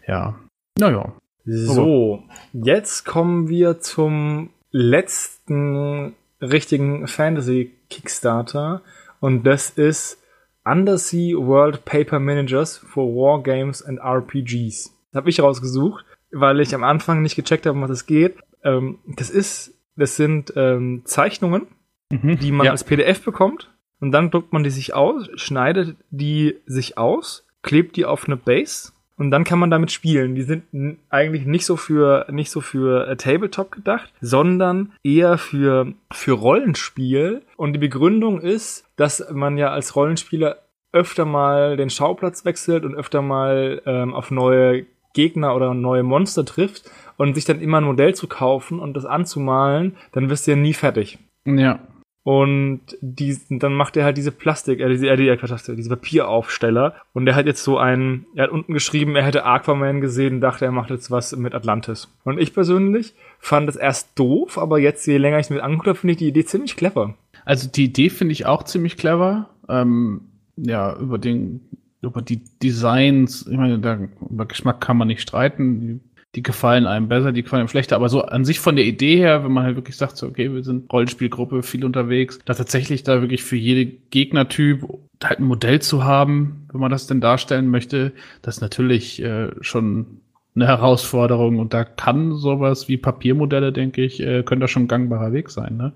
[0.06, 0.34] Ja.
[0.78, 1.12] Naja.
[1.44, 8.82] So, jetzt kommen wir zum letzten richtigen Fantasy Kickstarter
[9.20, 10.22] und das ist
[10.64, 14.92] Undersea World Paper Managers for Wargames and RPGs.
[15.12, 18.36] Das habe ich rausgesucht, weil ich am Anfang nicht gecheckt habe, um was es geht.
[18.64, 21.68] Ähm, das ist, das sind ähm, Zeichnungen,
[22.10, 22.72] mhm, die man ja.
[22.72, 27.96] als PDF bekommt und dann druckt man die sich aus, schneidet die sich aus, klebt
[27.96, 30.34] die auf eine Base und dann kann man damit spielen.
[30.34, 30.64] Die sind
[31.08, 37.42] eigentlich nicht so für nicht so für äh, Tabletop gedacht, sondern eher für für Rollenspiel.
[37.56, 40.58] Und die Begründung ist, dass man ja als Rollenspieler
[40.92, 46.44] öfter mal den Schauplatz wechselt und öfter mal ähm, auf neue Gegner oder neue Monster
[46.44, 50.52] trifft und sich dann immer ein Modell zu kaufen und das anzumalen, dann wirst du
[50.52, 51.18] ja nie fertig.
[51.46, 51.80] Ja.
[52.26, 56.96] Und die, dann macht er halt diese Plastik, äh, diese, äh, die, äh, diese Papieraufsteller.
[57.12, 60.64] Und er hat jetzt so einen, er hat unten geschrieben, er hätte Aquaman gesehen, dachte,
[60.64, 62.08] er macht jetzt was mit Atlantis.
[62.24, 65.94] Und ich persönlich fand es erst doof, aber jetzt, je länger ich es mir angucke,
[65.94, 67.14] finde ich die Idee ziemlich clever.
[67.44, 69.50] Also die Idee finde ich auch ziemlich clever.
[69.68, 70.22] Ähm,
[70.56, 71.60] ja, über den,
[72.02, 76.00] über die Designs, ich meine, da, über Geschmack kann man nicht streiten.
[76.36, 77.96] Die gefallen einem besser, die gefallen einem schlechter.
[77.96, 80.52] Aber so an sich von der Idee her, wenn man halt wirklich sagt, so, okay,
[80.52, 84.86] wir sind Rollenspielgruppe, viel unterwegs, da tatsächlich da wirklich für jede Gegnertyp
[85.24, 89.50] halt ein Modell zu haben, wenn man das denn darstellen möchte, das ist natürlich äh,
[89.62, 90.20] schon
[90.54, 94.88] eine Herausforderung und da kann sowas wie Papiermodelle, denke ich, äh, könnte da schon ein
[94.88, 95.76] gangbarer Weg sein.
[95.76, 95.92] Ne?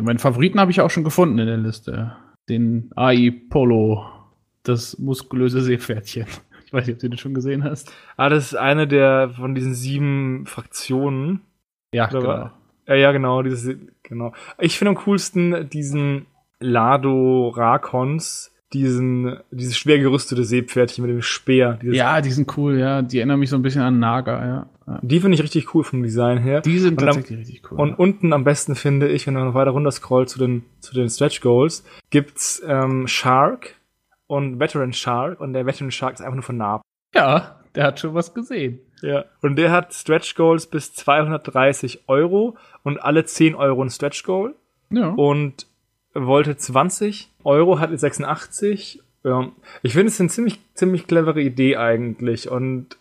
[0.00, 2.12] Meinen Favoriten habe ich auch schon gefunden in der Liste.
[2.48, 4.06] Den AI Polo,
[4.62, 6.26] das muskulöse Seepferdchen.
[6.66, 7.92] Ich weiß nicht, ob du den schon gesehen hast.
[8.16, 11.40] Ah, das ist eine der von diesen sieben Fraktionen.
[11.92, 12.50] Ja, Oder genau.
[12.88, 14.32] Ja, ja, genau, dieses, genau.
[14.58, 16.26] Ich finde am coolsten diesen
[16.58, 21.78] Lado Rakons, diesen, dieses schwer gerüstete Seepferdchen mit dem Speer.
[21.82, 23.02] Ja, die sind cool, ja.
[23.02, 24.66] Die erinnern mich so ein bisschen an Naga, ja.
[24.86, 24.98] ja.
[25.02, 26.60] Die finde ich richtig cool vom Design her.
[26.62, 27.78] Die sind und tatsächlich am, richtig cool.
[27.78, 27.94] Und ja.
[27.96, 31.08] unten am besten finde ich, wenn man noch weiter runter scrollt zu den, zu den
[31.08, 33.76] Stretch Goals, gibt's ähm, Shark,
[34.26, 36.82] und Veteran Shark und der Veteran Shark ist einfach nur von Narb.
[37.14, 38.80] Ja, der hat schon was gesehen.
[39.02, 44.22] Ja, und der hat Stretch Goals bis 230 Euro und alle 10 Euro ein Stretch
[44.24, 44.54] Goal.
[44.90, 45.08] Ja.
[45.10, 45.66] Und
[46.14, 49.02] wollte 20 Euro, hat jetzt 86.
[49.24, 49.50] Ja.
[49.82, 52.50] Ich finde es eine ziemlich, ziemlich clevere Idee eigentlich.
[52.50, 52.96] Und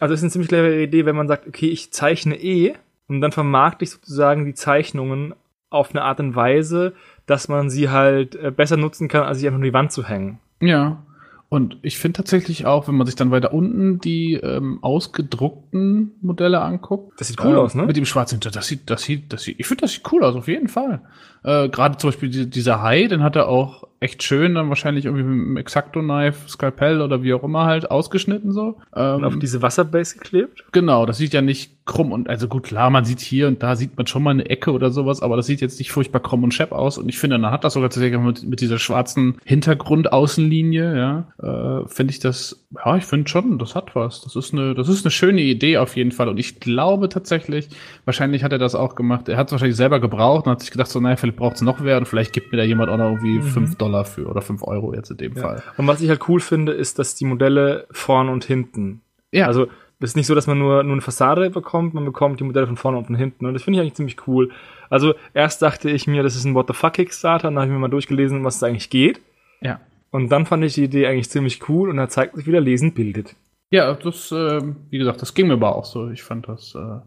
[0.00, 2.74] also es ist eine ziemlich clevere Idee, wenn man sagt, okay, ich zeichne eh
[3.06, 5.34] und dann vermarkte ich sozusagen die Zeichnungen
[5.70, 6.94] auf eine Art und Weise,
[7.26, 10.08] dass man sie halt äh, besser nutzen kann, als sie einfach nur die Wand zu
[10.08, 10.40] hängen.
[10.60, 11.04] Ja.
[11.50, 16.60] Und ich finde tatsächlich auch, wenn man sich dann weiter unten die ähm, ausgedruckten Modelle
[16.60, 17.18] anguckt.
[17.18, 17.86] Das sieht cool äh, aus, ne?
[17.86, 20.34] Mit dem schwarzen Das sieht, das sieht, das sieht, ich finde, das sieht cool aus,
[20.34, 21.00] auf jeden Fall.
[21.44, 25.06] Äh, Gerade zum Beispiel die, dieser Hai, den hat er auch echt schön, dann wahrscheinlich
[25.06, 28.76] irgendwie mit einem Exacto-Knife, Skalpell oder wie auch immer halt ausgeschnitten so.
[28.94, 30.64] Ähm, und auf diese Wasserbase geklebt?
[30.72, 33.74] Genau, das sieht ja nicht krumm und, also gut, klar, man sieht hier und da
[33.74, 36.44] sieht man schon mal eine Ecke oder sowas, aber das sieht jetzt nicht furchtbar krumm
[36.44, 39.38] und schepp aus und ich finde, dann hat das sogar tatsächlich mit, mit dieser schwarzen
[39.44, 44.20] Hintergrundaußenlinie, ja, äh, finde ich das, ja, ich finde schon, das hat was.
[44.20, 47.70] Das ist eine, das ist eine schöne Idee auf jeden Fall und ich glaube tatsächlich,
[48.04, 50.70] wahrscheinlich hat er das auch gemacht, er hat es wahrscheinlich selber gebraucht und hat sich
[50.70, 52.98] gedacht so, naja, vielleicht braucht es noch wer und vielleicht gibt mir da jemand auch
[52.98, 53.42] noch irgendwie mhm.
[53.42, 55.42] fünf Dollar für oder fünf Euro jetzt in dem ja.
[55.42, 55.62] Fall.
[55.76, 59.46] Und was ich halt cool finde, ist, dass die Modelle vorn und hinten, ja.
[59.46, 59.66] also
[60.00, 62.66] es ist nicht so, dass man nur, nur eine Fassade bekommt, man bekommt die Modelle
[62.66, 63.46] von vorne und von hinten.
[63.46, 64.50] Und das finde ich eigentlich ziemlich cool.
[64.90, 67.72] Also erst dachte ich mir, das ist ein What the fuck Kickstarter, dann habe ich
[67.72, 69.20] mir mal durchgelesen, was da eigentlich geht.
[69.60, 69.80] Ja.
[70.10, 72.94] Und dann fand ich die Idee eigentlich ziemlich cool und da zeigt sich wieder, Lesen
[72.94, 73.34] bildet.
[73.70, 76.08] Ja, das, äh, wie gesagt, das ging mir aber auch so.
[76.08, 77.02] Ich fand das, äh, ja,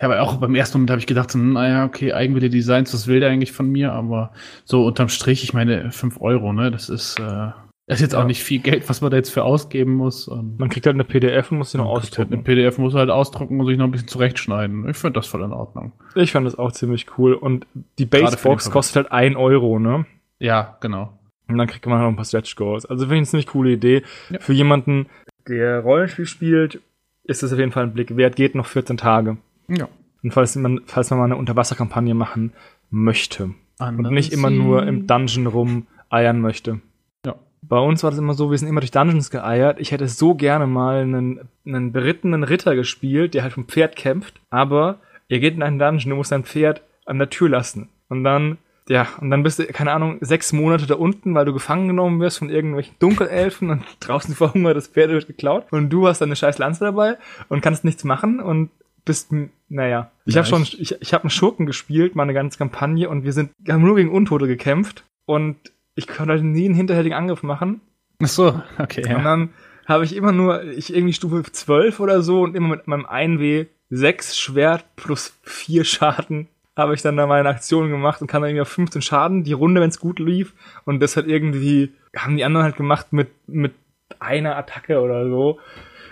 [0.00, 3.20] aber auch beim ersten Moment habe ich gedacht, so, naja, okay, Eigenwille Designs, das will
[3.20, 4.32] der eigentlich von mir, aber
[4.64, 7.52] so unterm Strich, ich meine, fünf Euro, ne, das ist, äh,
[7.90, 8.20] das ist jetzt ja.
[8.20, 10.28] auch nicht viel Geld, was man da jetzt für ausgeben muss.
[10.28, 12.34] Und man kriegt halt eine PDF und muss sie noch halt ausdrucken.
[12.34, 14.88] Eine PDF muss halt ausdrucken und sich noch ein bisschen zurechtschneiden.
[14.88, 15.90] Ich finde das voll in Ordnung.
[16.14, 17.34] Ich fand das auch ziemlich cool.
[17.34, 17.66] Und
[17.98, 20.06] die Basebox kostet halt ein Euro, ne?
[20.38, 21.18] Ja, genau.
[21.48, 22.86] Und dann kriegt man halt noch ein paar Stretch Goals.
[22.86, 24.04] Also finde ich eine ziemlich coole Idee.
[24.28, 24.38] Ja.
[24.38, 25.06] Für jemanden,
[25.50, 26.80] der Rollenspiel spielt,
[27.24, 28.36] ist das auf jeden Fall ein Blick wert.
[28.36, 29.36] Geht noch 14 Tage.
[29.68, 29.88] Ja.
[30.22, 32.52] Und falls man, falls man mal eine Unterwasserkampagne machen
[32.90, 33.50] möchte.
[33.78, 36.80] Andere und nicht immer nur im Dungeon rum eiern möchte.
[37.62, 39.78] Bei uns war das immer so, wir sind immer durch Dungeons geeiert.
[39.80, 44.40] Ich hätte so gerne mal einen, einen berittenen Ritter gespielt, der halt vom Pferd kämpft.
[44.50, 47.88] Aber ihr geht in einen Dungeon, du musst dein Pferd an der Tür lassen.
[48.08, 51.52] Und dann, ja, und dann bist du, keine Ahnung, sechs Monate da unten, weil du
[51.52, 55.66] gefangen genommen wirst von irgendwelchen Dunkelelfen und draußen verhungert, das Pferd wird geklaut.
[55.70, 58.70] Und du hast eine scheiß Lanze dabei und kannst nichts machen und
[59.04, 59.32] bist,
[59.68, 60.10] naja.
[60.24, 63.50] Ich habe schon, ich, ich habe einen Schurken gespielt, meine ganze Kampagne, und wir sind,
[63.68, 65.04] haben nur gegen Untote gekämpft.
[65.24, 65.56] Und
[65.94, 67.80] ich konnte halt nie einen hinterhältigen Angriff machen.
[68.22, 69.04] Ach so, okay.
[69.08, 69.16] Ja.
[69.16, 69.50] Und dann
[69.86, 73.66] habe ich immer nur, ich irgendwie Stufe 12 oder so und immer mit meinem 1W
[73.90, 76.48] 6 Schwert plus 4 Schaden
[76.80, 79.52] habe ich dann da meine Aktion gemacht und kann dann irgendwie auf 15 Schaden die
[79.52, 80.54] Runde, wenn es gut lief.
[80.84, 83.72] Und das hat irgendwie, haben die anderen halt gemacht mit, mit
[84.18, 85.60] einer Attacke oder so.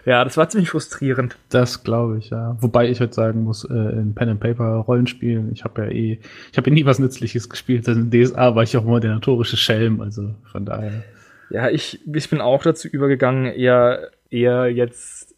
[0.04, 1.37] Ja, das war ziemlich frustrierend.
[1.50, 2.57] Das glaube ich, ja.
[2.61, 6.18] Wobei ich heute sagen muss, äh, in Pen and Paper Rollenspielen, ich habe ja eh,
[6.50, 7.87] ich habe ja nie was Nützliches gespielt.
[7.88, 11.04] In DSA war ich auch immer der notorische Schelm, also von daher.
[11.50, 15.35] Ja, ich, ich bin auch dazu übergegangen, eher, eher jetzt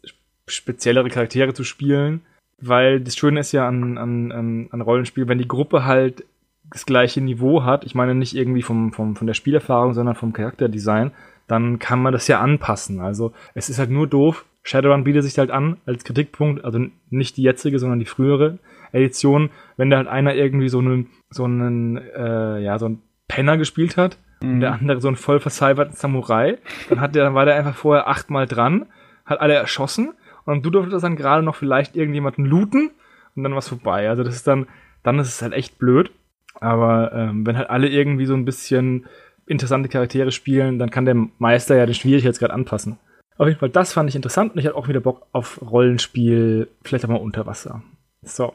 [0.47, 2.21] speziellere Charaktere zu spielen,
[2.61, 6.25] weil das Schöne ist ja an, an, an, Rollenspiel, wenn die Gruppe halt
[6.71, 10.31] das gleiche Niveau hat, ich meine nicht irgendwie vom, vom, von der Spielerfahrung, sondern vom
[10.31, 11.11] Charakterdesign,
[11.47, 13.01] dann kann man das ja anpassen.
[13.01, 17.37] Also es ist halt nur doof, Shadowrun bietet sich halt an als Kritikpunkt, also nicht
[17.37, 18.59] die jetzige, sondern die frühere
[18.91, 23.57] Edition, wenn da halt einer irgendwie so einen, so einen, äh, ja, so einen Penner
[23.57, 24.53] gespielt hat mhm.
[24.53, 26.57] und der andere so einen voll versalberten Samurai,
[26.89, 28.85] dann hat der, dann war der einfach vorher achtmal dran,
[29.25, 30.13] hat alle erschossen
[30.45, 32.91] und du durftest dann gerade noch vielleicht irgendjemanden looten
[33.35, 34.09] und dann war es vorbei.
[34.09, 34.67] Also das ist dann,
[35.03, 36.11] dann ist es halt echt blöd.
[36.59, 39.05] Aber ähm, wenn halt alle irgendwie so ein bisschen
[39.45, 42.97] interessante Charaktere spielen, dann kann der Meister ja den Schwierigkeitsgrad anpassen.
[43.37, 46.67] Auf jeden Fall, das fand ich interessant und ich hatte auch wieder Bock auf Rollenspiel,
[46.83, 47.81] vielleicht auch mal unter Wasser.
[48.21, 48.53] So,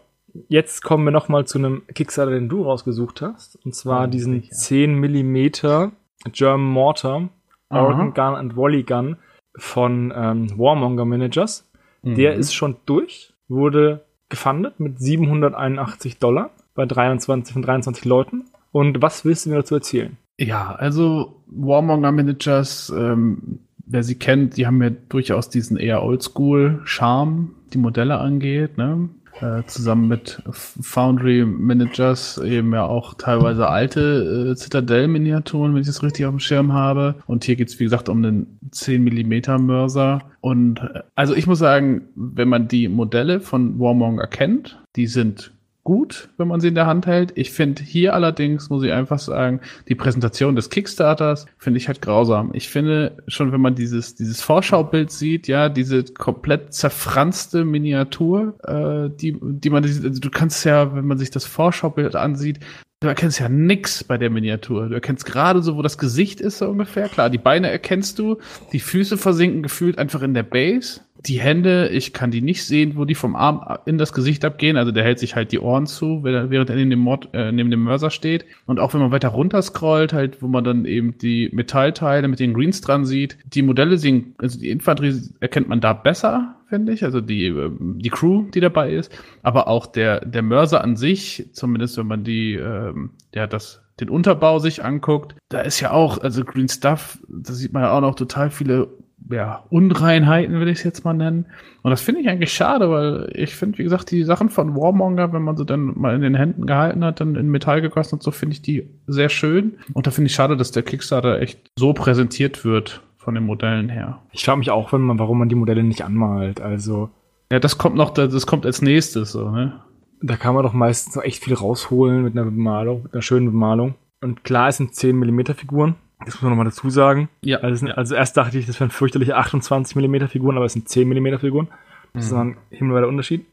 [0.48, 3.58] jetzt kommen wir noch mal zu einem Kickstarter, den du rausgesucht hast.
[3.64, 4.54] Und zwar oh, diesen sicher.
[4.54, 5.90] 10 mm
[6.30, 7.28] German Mortar,
[7.70, 9.16] Oregon Gun and Volley Gun
[9.56, 11.65] von ähm, Warmonger Managers.
[12.06, 12.14] Mhm.
[12.14, 18.44] Der ist schon durch, wurde gefundet mit 781 Dollar bei 23 von 23 Leuten.
[18.72, 20.16] Und was willst du mir dazu erzählen?
[20.38, 27.52] Ja, also Warmonger Managers ähm, wer sie kennt, die haben ja durchaus diesen eher Oldschool-Charme,
[27.72, 29.08] die Modelle angeht, ne?
[29.40, 36.02] Äh, zusammen mit Foundry Managers eben ja auch teilweise alte äh, Citadel-Miniaturen, wenn ich das
[36.02, 37.16] richtig auf dem Schirm habe.
[37.26, 40.22] Und hier geht's wie gesagt, um einen 10 mm Mörser.
[40.40, 45.52] Und äh, also ich muss sagen, wenn man die Modelle von Warmonger kennt, die sind
[45.86, 47.32] gut, wenn man sie in der Hand hält.
[47.36, 52.02] Ich finde hier allerdings, muss ich einfach sagen, die Präsentation des Kickstarters finde ich halt
[52.02, 52.50] grausam.
[52.54, 59.16] Ich finde schon, wenn man dieses, dieses Vorschaubild sieht, ja, diese komplett zerfranste Miniatur, äh,
[59.16, 62.58] die, die man, also du kannst ja, wenn man sich das Vorschaubild ansieht,
[63.00, 64.88] Du erkennst ja nix bei der Miniatur.
[64.88, 67.10] Du erkennst gerade so, wo das Gesicht ist, so ungefähr.
[67.10, 68.38] Klar, die Beine erkennst du.
[68.72, 71.02] Die Füße versinken gefühlt einfach in der Base.
[71.20, 74.76] Die Hände, ich kann die nicht sehen, wo die vom Arm in das Gesicht abgehen.
[74.76, 77.70] Also der hält sich halt die Ohren zu, während er neben dem, Mod, äh, neben
[77.70, 78.44] dem Mörser steht.
[78.66, 82.40] Und auch wenn man weiter runter scrollt, halt, wo man dann eben die Metallteile mit
[82.40, 83.38] den Greens dran sieht.
[83.44, 87.04] Die Modelle sehen, also die Infanterie erkennt man da besser finde ich.
[87.04, 89.12] Also die, ähm, die Crew, die dabei ist.
[89.42, 94.10] Aber auch der, der Mörser an sich, zumindest wenn man die, ähm, ja, das, den
[94.10, 98.00] Unterbau sich anguckt, da ist ja auch, also Green Stuff, da sieht man ja auch
[98.00, 98.88] noch total viele
[99.30, 101.46] ja, Unreinheiten, will ich es jetzt mal nennen.
[101.82, 105.32] Und das finde ich eigentlich schade, weil ich finde, wie gesagt, die Sachen von Warmonger,
[105.32, 108.22] wenn man sie dann mal in den Händen gehalten hat, dann in Metall gegossen und
[108.22, 109.78] so, finde ich die sehr schön.
[109.92, 113.88] Und da finde ich schade, dass der Kickstarter echt so präsentiert wird von den Modellen
[113.88, 114.22] her.
[114.32, 116.60] Ich frage mich auch, wenn man, warum man die Modelle nicht anmalt.
[116.60, 117.10] Also.
[117.50, 119.80] Ja, das kommt noch, das kommt als nächstes, so, ne?
[120.22, 123.46] Da kann man doch meistens noch echt viel rausholen mit einer Bemalung, mit einer schönen
[123.46, 123.94] Bemalung.
[124.22, 125.94] Und klar, es sind 10 mm Figuren.
[126.26, 127.28] Das muss man nochmal dazu sagen.
[127.42, 127.58] Ja.
[127.58, 131.08] Also, also, erst dachte ich, das wären fürchterliche 28 mm Figuren, aber es sind 10
[131.08, 131.68] mm Figuren.
[132.12, 132.28] Das mhm.
[132.28, 133.46] ist ein himmelweiter Unterschied.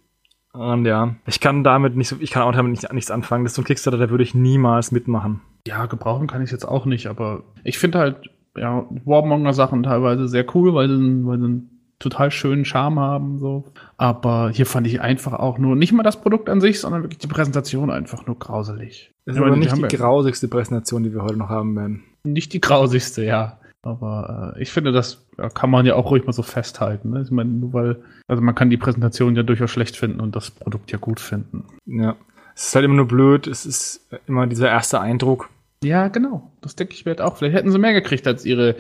[0.54, 3.44] Und ja, ich kann damit nicht so, ich kann auch damit nicht, nichts anfangen.
[3.44, 5.42] Das ist so ein Kickstarter, da würde ich niemals mitmachen.
[5.68, 10.46] Ja, gebrauchen kann ich jetzt auch nicht, aber ich finde halt, ja, Warmonger-Sachen teilweise sehr
[10.54, 13.66] cool, weil sie, weil sie einen total schönen Charme haben, so.
[13.98, 17.20] Aber hier fand ich einfach auch nur, nicht mal das Produkt an sich, sondern wirklich
[17.20, 19.12] die Präsentation einfach nur grauselig.
[19.26, 22.04] Das ist aber nicht die, die grausigste Präsentation, die wir heute noch haben werden.
[22.24, 23.60] Nicht die grausigste, ja.
[23.82, 27.12] Aber äh, ich finde, das kann man ja auch ruhig mal so festhalten.
[27.12, 27.22] Ne?
[27.22, 30.52] Ich meine, nur weil, also man kann die Präsentation ja durchaus schlecht finden und das
[30.52, 31.66] Produkt ja gut finden.
[31.86, 32.16] Ja.
[32.56, 35.50] Es ist halt immer nur blöd, es ist immer dieser erste Eindruck.
[35.84, 36.52] Ja, genau.
[36.62, 37.38] Das denke ich mir halt auch.
[37.38, 38.76] Vielleicht hätten sie mehr gekriegt als ihre,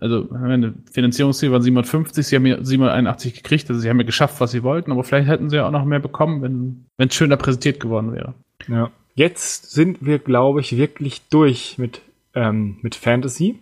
[0.00, 4.40] also meine Finanzierungsziel waren 750, sie haben ja 781 gekriegt, also sie haben ja geschafft,
[4.40, 7.14] was sie wollten, aber vielleicht hätten sie ja auch noch mehr bekommen, wenn wenn es
[7.14, 8.34] schöner präsentiert geworden wäre.
[8.68, 8.90] Ja.
[9.14, 12.02] Jetzt sind wir, glaube ich, wirklich durch mit
[12.38, 13.58] ähm, mit Fantasy.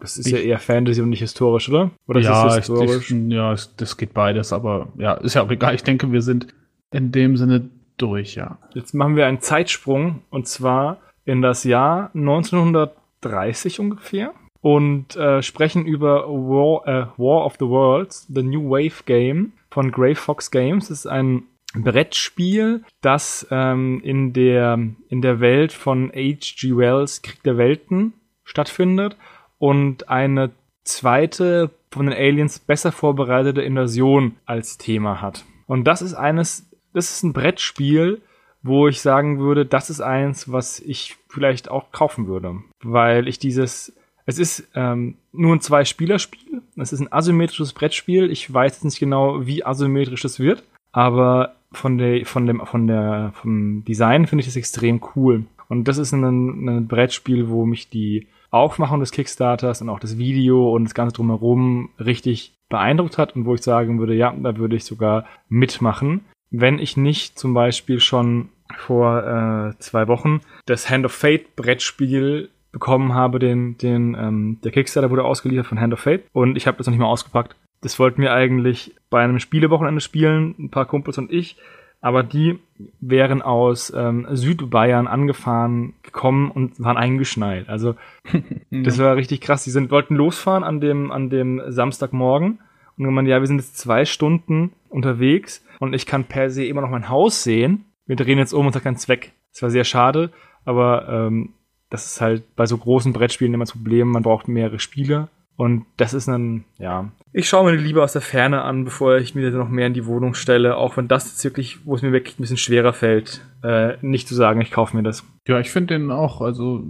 [0.00, 1.90] Das ist ich, ja eher Fantasy und nicht historisch, oder?
[2.08, 3.12] Oder ja, ist historisch?
[3.12, 5.74] Ich, ja, das geht beides, aber ja, ist ja auch egal.
[5.74, 6.48] Ich denke, wir sind
[6.90, 8.58] in dem Sinne durch, ja.
[8.74, 15.86] Jetzt machen wir einen Zeitsprung und zwar in das Jahr 1930 ungefähr und äh, sprechen
[15.86, 20.88] über War, äh, War of the Worlds, The New Wave Game von Grey Fox Games.
[20.88, 24.78] Das ist ein Brettspiel, das ähm, in der
[25.08, 26.76] in der Welt von H.G.
[26.76, 28.12] Wells Krieg der Welten
[28.44, 29.16] stattfindet
[29.58, 30.50] und eine
[30.84, 35.44] zweite von den Aliens besser vorbereitete Invasion als Thema hat.
[35.66, 38.20] Und das ist eines, das ist ein Brettspiel,
[38.62, 43.38] wo ich sagen würde, das ist eins, was ich vielleicht auch kaufen würde, weil ich
[43.38, 43.92] dieses,
[44.26, 48.30] es ist ähm, nur ein Zwei-Spieler-Spiel, es ist ein asymmetrisches Brettspiel.
[48.30, 53.32] Ich weiß nicht genau, wie asymmetrisch es wird, aber von der, von dem, von der,
[53.34, 55.44] vom Design finde ich das extrem cool.
[55.68, 60.18] Und das ist ein, ein Brettspiel, wo mich die Aufmachung des Kickstarters und auch das
[60.18, 64.56] Video und das Ganze drumherum richtig beeindruckt hat und wo ich sagen würde, ja, da
[64.56, 70.90] würde ich sogar mitmachen, wenn ich nicht zum Beispiel schon vor äh, zwei Wochen das
[70.90, 75.92] Hand of Fate Brettspiel bekommen habe, den, den, ähm, der Kickstarter wurde ausgeliefert von Hand
[75.92, 77.56] of Fate und ich habe das noch nicht mal ausgepackt.
[77.80, 81.56] Das wollten wir eigentlich bei einem Spielewochenende spielen, ein paar Kumpels und ich
[82.00, 82.58] aber die
[83.00, 87.68] wären aus ähm, Südbayern angefahren gekommen und waren eingeschneit.
[87.68, 87.94] Also
[88.70, 89.64] das war richtig krass.
[89.64, 92.60] Die sind wollten losfahren an dem an dem Samstagmorgen
[92.96, 96.80] und gemeint, ja, wir sind jetzt zwei Stunden unterwegs und ich kann per se immer
[96.80, 97.84] noch mein Haus sehen.
[98.06, 99.32] Wir drehen jetzt um und hat keinen Zweck.
[99.52, 100.30] Das war sehr schade,
[100.64, 101.50] aber ähm,
[101.90, 104.08] das ist halt bei so großen Brettspielen immer das Problem.
[104.08, 105.28] Man braucht mehrere Spieler
[105.60, 107.12] und das ist dann, ja.
[107.34, 109.92] Ich schaue mir die lieber aus der Ferne an, bevor ich mir noch mehr in
[109.92, 112.94] die Wohnung stelle, auch wenn das jetzt wirklich, wo es mir wirklich ein bisschen schwerer
[112.94, 115.22] fällt, äh, nicht zu sagen, ich kaufe mir das.
[115.46, 116.82] Ja, ich finde den auch, also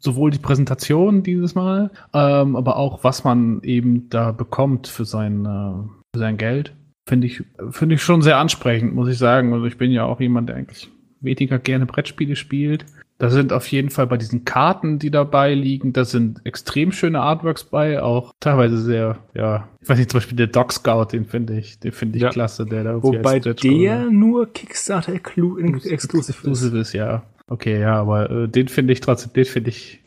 [0.00, 5.44] sowohl die Präsentation dieses Mal, ähm, aber auch was man eben da bekommt für sein,
[5.44, 6.74] äh, für sein Geld,
[7.08, 9.52] finde ich, finde ich schon sehr ansprechend, muss ich sagen.
[9.52, 12.84] Also ich bin ja auch jemand, der eigentlich weniger gerne Brettspiele spielt.
[13.18, 17.20] Da sind auf jeden Fall bei diesen Karten, die dabei liegen, da sind extrem schöne
[17.20, 21.24] Artworks bei, auch teilweise sehr, ja, ich weiß nicht, zum Beispiel der Dog Scout, den
[21.24, 22.30] finde ich, den finde ich ja.
[22.30, 23.56] klasse, der da Wobei der
[24.10, 26.92] nur Kickstarter exclusive ist.
[26.92, 27.24] ja.
[27.48, 30.00] Okay, ja, aber äh, den finde ich trotzdem, den finde ich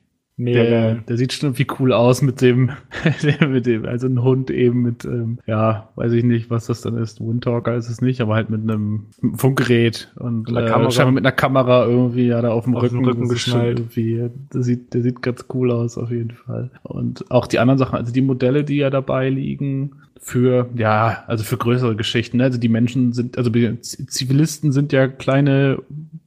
[0.43, 2.71] Nee, der, der sieht schon irgendwie cool aus mit dem,
[3.47, 6.97] mit dem, also ein Hund eben mit, ähm, ja, weiß ich nicht, was das dann
[6.97, 7.21] ist.
[7.21, 11.86] Windtalker ist es nicht, aber halt mit einem Funkgerät und äh, scheinbar mit einer Kamera
[11.86, 13.80] irgendwie ja da auf dem auf Rücken, Rücken geschnallt.
[13.80, 16.71] Irgendwie, der sieht, der sieht ganz cool aus auf jeden Fall.
[16.82, 21.43] Und auch die anderen Sachen, also die Modelle, die ja dabei liegen, für, ja, also
[21.43, 22.38] für größere Geschichten.
[22.38, 22.43] Ne?
[22.43, 25.80] Also die Menschen sind, also Zivilisten sind ja kleine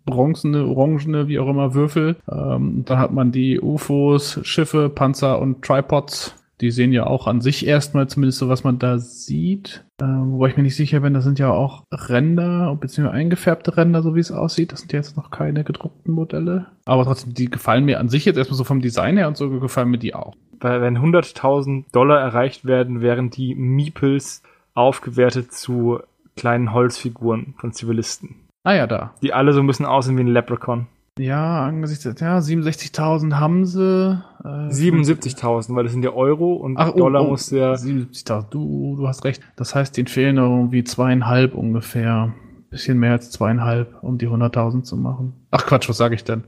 [0.04, 2.16] bronzene, orangene, wie auch immer, Würfel.
[2.30, 6.34] Ähm, dann hat man die UFOs, Schiffe, Panzer und Tripods.
[6.60, 9.84] Die sehen ja auch an sich erstmal zumindest so, was man da sieht.
[10.00, 14.02] Ähm, wobei ich mir nicht sicher bin, das sind ja auch Ränder, beziehungsweise eingefärbte Ränder,
[14.02, 14.72] so wie es aussieht.
[14.72, 16.66] Das sind ja jetzt noch keine gedruckten Modelle.
[16.84, 19.50] Aber trotzdem, die gefallen mir an sich jetzt erstmal so vom Design her und so
[19.50, 20.34] gefallen mir die auch
[20.64, 24.42] weil wenn 100.000 Dollar erreicht werden, wären die Meeples
[24.72, 26.00] aufgewertet zu
[26.36, 28.36] kleinen Holzfiguren von Zivilisten.
[28.64, 29.12] Ah ja, da.
[29.22, 30.86] Die alle so ein bisschen aussehen wie ein Leprechaun.
[31.18, 34.20] Ja, angesichts der, ja, 67.000 haben sie.
[34.42, 37.74] Äh, 77.000, weil das sind ja Euro und Ach, oh, Dollar oh, muss ja.
[37.74, 39.42] 77.000, du, du hast recht.
[39.54, 42.32] Das heißt, denen fehlen noch irgendwie zweieinhalb ungefähr.
[42.70, 45.34] Bisschen mehr als zweieinhalb, um die 100.000 zu machen.
[45.52, 46.42] Ach Quatsch, was sage ich denn?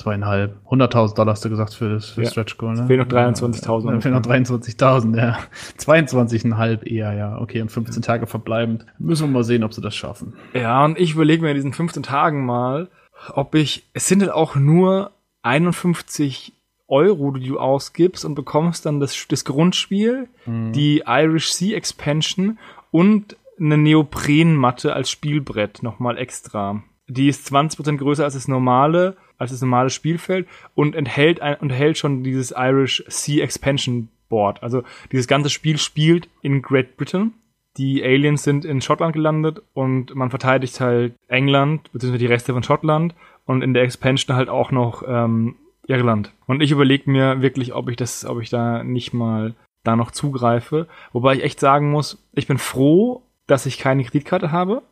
[0.00, 0.56] Zweieinhalb.
[0.70, 2.30] 100.000 Dollar hast du gesagt für das für Ja.
[2.30, 2.86] Stretch Goal, ne?
[2.86, 3.92] Fehlen noch 23.000.
[3.92, 5.38] Ja, fehlen noch 23.000, ja.
[5.78, 7.38] 22,5 eher, ja.
[7.38, 8.86] Okay, und 15 Tage verbleibend.
[8.98, 10.34] Müssen wir mal sehen, ob sie das schaffen.
[10.54, 12.88] Ja, und ich überlege mir in diesen 15 Tagen mal,
[13.34, 15.10] ob ich, es sind halt auch nur
[15.42, 16.54] 51
[16.88, 22.58] Euro, die du ausgibst und bekommst dann das, das Grundspiel, die Irish Sea Expansion
[22.90, 26.82] und eine Neoprenmatte als Spielbrett nochmal extra.
[27.06, 31.98] Die ist 20% größer als das normale, als das normale Spielfeld und enthält, ein, enthält
[31.98, 34.62] schon dieses Irish Sea Expansion Board.
[34.62, 37.32] Also dieses ganze Spiel spielt in Great Britain
[37.76, 42.62] die Aliens sind in Schottland gelandet und man verteidigt halt England, beziehungsweise die Reste von
[42.62, 43.14] Schottland
[43.46, 46.32] und in der Expansion halt auch noch ähm, Irland.
[46.46, 50.10] Und ich überlege mir wirklich, ob ich das, ob ich da nicht mal da noch
[50.10, 50.88] zugreife.
[51.12, 54.82] Wobei ich echt sagen muss, ich bin froh, dass ich keine Kreditkarte habe,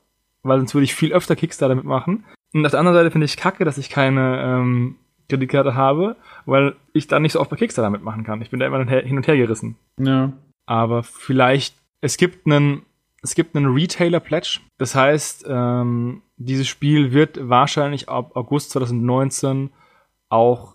[0.43, 2.25] weil sonst würde ich viel öfter Kickstarter mitmachen.
[2.53, 4.97] Und auf der anderen Seite finde ich kacke, dass ich keine ähm,
[5.29, 8.41] Kreditkarte habe, weil ich dann nicht so oft bei Kickstarter mitmachen kann.
[8.41, 9.77] Ich bin da immer hin und her gerissen.
[9.99, 10.33] Ja.
[10.67, 12.83] Aber vielleicht, es gibt einen,
[13.23, 14.61] es gibt einen Retailer-Pledge.
[14.79, 19.71] Das heißt, ähm, dieses Spiel wird wahrscheinlich ab August 2019
[20.31, 20.75] auch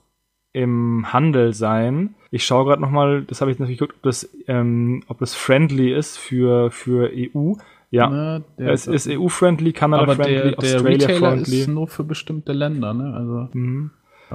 [0.52, 2.14] im Handel sein.
[2.30, 5.94] Ich schaue gerade nochmal, das habe ich natürlich geguckt, ob das, ähm, ob das friendly
[5.94, 7.54] ist für, für EU.
[7.94, 11.60] Ja, Ne, der- es ist EU-friendly, Retailer Australia-friendly.
[11.62, 13.14] ist nur für bestimmte Länder, ne?
[13.16, 13.92] Also, Mhm.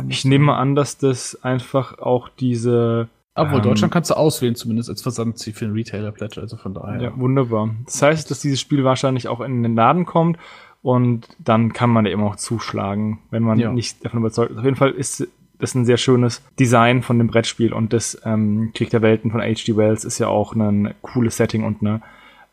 [0.08, 4.54] Ich nehme mal an, dass das einfach auch diese Obwohl, ähm, Deutschland kannst du auswählen,
[4.54, 7.00] zumindest als Versandziel für den Retailer-Pledge, also von daher.
[7.02, 7.70] Ja, wunderbar.
[7.84, 10.38] Das heißt, dass dieses Spiel wahrscheinlich auch in den Laden kommt
[10.82, 13.72] und dann kann man da immer auch zuschlagen, wenn man Ja.
[13.72, 14.58] nicht davon überzeugt ist.
[14.58, 15.26] Auf jeden Fall ist
[15.58, 19.40] das ein sehr schönes Design von dem Brettspiel und das ähm, Krieg der Welten von
[19.40, 19.76] H.G.
[19.76, 22.02] Wells ist ja auch ein cooles Setting und eine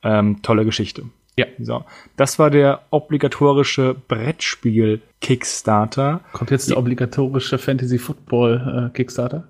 [0.05, 1.03] ähm, tolle Geschichte.
[1.37, 1.47] Ja.
[1.59, 1.83] So,
[2.15, 6.21] das war der obligatorische Brettspiel Kickstarter.
[6.31, 9.43] Kommt jetzt der obligatorische Fantasy Football äh, Kickstarter?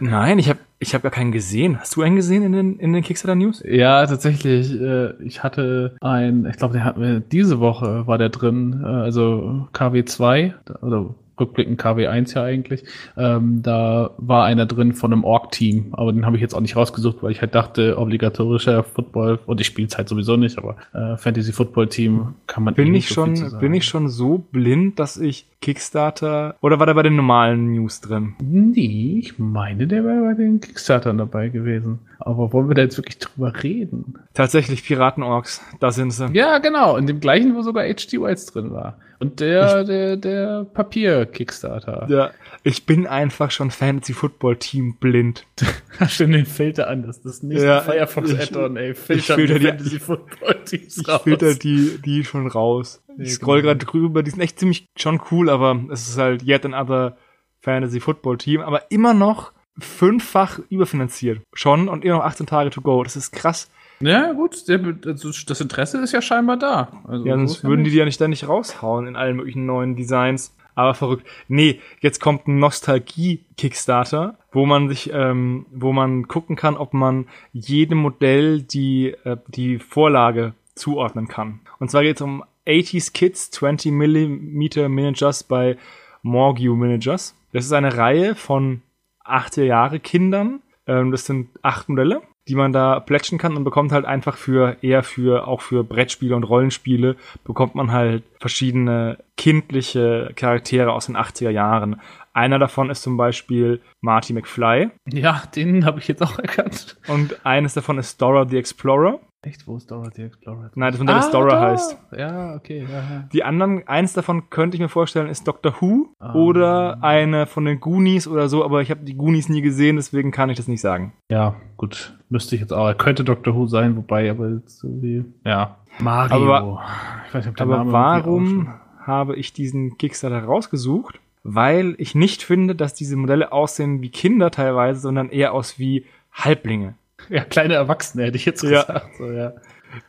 [0.00, 1.80] Nein, ich habe ich hab gar keinen gesehen.
[1.80, 3.62] Hast du einen gesehen in den in den Kickstarter News?
[3.66, 4.78] Ja, tatsächlich.
[4.78, 8.86] Äh, ich hatte ein, ich glaube, der hat mir diese Woche war der drin, äh,
[8.86, 10.52] also KW2
[10.82, 12.84] oder rückblickend KW1 ja eigentlich.
[13.16, 16.76] Ähm, da war einer drin von einem Org-Team, aber den habe ich jetzt auch nicht
[16.76, 20.76] rausgesucht, weil ich halt dachte, obligatorischer Football und ich spiele es halt sowieso nicht, aber
[20.92, 24.08] äh, Fantasy Football Team kann man eh Bin nicht ich so schon, bin ich schon
[24.08, 28.34] so blind, dass ich Kickstarter oder war der bei den normalen News drin?
[28.40, 31.98] Nee, ich meine, der wäre bei den Kickstartern dabei gewesen.
[32.18, 34.14] Aber wollen wir da jetzt wirklich drüber reden?
[34.34, 36.28] Tatsächlich Piratenorks, da sind sie.
[36.32, 36.96] Ja, genau.
[36.96, 38.20] In dem gleichen, wo sogar H.G.
[38.20, 38.96] Wells drin war.
[39.20, 42.06] Und der, der, der Papier-Kickstarter.
[42.08, 42.30] Ja,
[42.62, 45.46] ich bin einfach schon Fantasy Football Team blind.
[45.98, 47.02] Hast du den Filter an?
[47.02, 48.92] Das ist das nächste Ja, Firefox ich- Add-on, ey.
[48.92, 51.22] ich Filter filter die die- Fantasy Football Teams Ich raus.
[51.22, 53.02] filter die, die schon raus.
[53.18, 56.64] Ich scroll gerade drüber, die sind echt ziemlich schon cool, aber es ist halt yet
[56.64, 57.16] another
[57.60, 61.40] Fantasy Football Team, aber immer noch fünffach überfinanziert.
[61.52, 63.02] Schon und immer noch 18 Tage to go.
[63.04, 63.70] Das ist krass.
[64.02, 64.54] Ja, gut.
[64.68, 66.88] Also das Interesse ist ja scheinbar da.
[67.06, 67.94] Also, Ja, so sonst würden die nicht.
[67.94, 70.56] die ja nicht ständig raushauen in allen möglichen neuen Designs.
[70.74, 71.26] Aber verrückt.
[71.48, 77.26] Nee, jetzt kommt ein Nostalgie-Kickstarter, wo man sich, ähm, wo man gucken kann, ob man
[77.52, 81.60] jedem Modell die, äh, die Vorlage zuordnen kann.
[81.78, 85.76] Und zwar geht es um 80s Kids 20 mm Miniatures bei
[86.22, 87.34] Morgue Miniatures.
[87.52, 88.82] Das ist eine Reihe von
[89.24, 90.60] 80er Jahre Kindern.
[90.86, 94.76] Ähm, das sind acht Modelle, die man da plätschen kann und bekommt halt einfach für,
[94.82, 101.16] eher für, auch für Brettspiele und Rollenspiele, bekommt man halt verschiedene kindliche Charaktere aus den
[101.16, 102.00] 80er Jahren.
[102.32, 106.96] Einer davon ist zum Beispiel Marty McFly Ja, den habe ich jetzt auch erkannt.
[107.08, 109.20] und eines davon ist Dora the Explorer.
[109.42, 110.70] Echt, wo ist Dora the Explorer?
[110.74, 111.60] Nein, das Modell ist Dora da.
[111.70, 111.96] heißt.
[112.16, 112.86] Ja, okay.
[112.90, 113.24] Ja.
[113.32, 116.34] Die anderen, eins davon könnte ich mir vorstellen, ist Doctor Who Ah.
[116.34, 120.30] oder eine von den Goonies oder so, aber ich habe die Goonies nie gesehen, deswegen
[120.30, 121.14] kann ich das nicht sagen.
[121.30, 122.18] Ja, gut.
[122.28, 122.86] Müsste ich jetzt auch.
[122.86, 125.24] Er könnte Doctor Who sein, wobei, aber jetzt so wie.
[125.46, 125.76] Ja.
[125.98, 126.36] Mario.
[126.54, 126.82] Aber-
[127.26, 128.70] ich weiß nicht, ob der Aber Name warum irgendwie
[129.06, 131.18] habe ich diesen Kickstarter rausgesucht?
[131.42, 136.04] Weil ich nicht finde, dass diese Modelle aussehen wie Kinder teilweise, sondern eher aus wie
[136.30, 136.94] Halblinge.
[137.36, 138.82] Ja, kleine Erwachsene hätte ich jetzt Ja.
[138.82, 139.16] gesagt.
[139.16, 139.52] So, ja.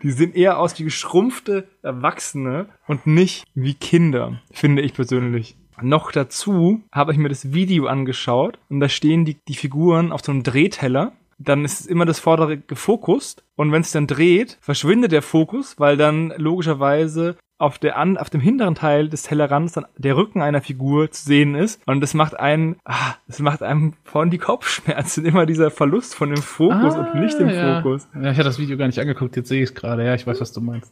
[0.03, 5.55] Die sehen eher aus wie geschrumpfte Erwachsene und nicht wie Kinder, finde ich persönlich.
[5.81, 10.21] Noch dazu habe ich mir das Video angeschaut und da stehen die, die Figuren auf
[10.23, 11.13] so einem Drehteller.
[11.43, 15.97] Dann ist immer das vordere gefokust und wenn es dann dreht, verschwindet der Fokus, weil
[15.97, 20.61] dann logischerweise auf der an, auf dem hinteren Teil des Tellerrands dann der Rücken einer
[20.61, 25.25] Figur zu sehen ist und das macht einen, ah, das macht einem vorn die Kopfschmerzen,
[25.27, 27.81] immer dieser Verlust von dem Fokus Ah, und nicht dem ja.
[27.81, 28.07] Fokus.
[28.15, 30.03] Ja, ich hatte das Video gar nicht angeguckt, jetzt sehe ich es gerade.
[30.05, 30.91] Ja, ich weiß, was du meinst.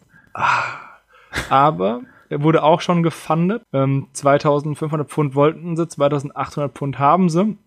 [1.50, 3.64] Aber er wurde auch schon gefundet.
[3.74, 7.58] Ähm, 2500 Pfund wollten sie, 2800 Pfund haben sie.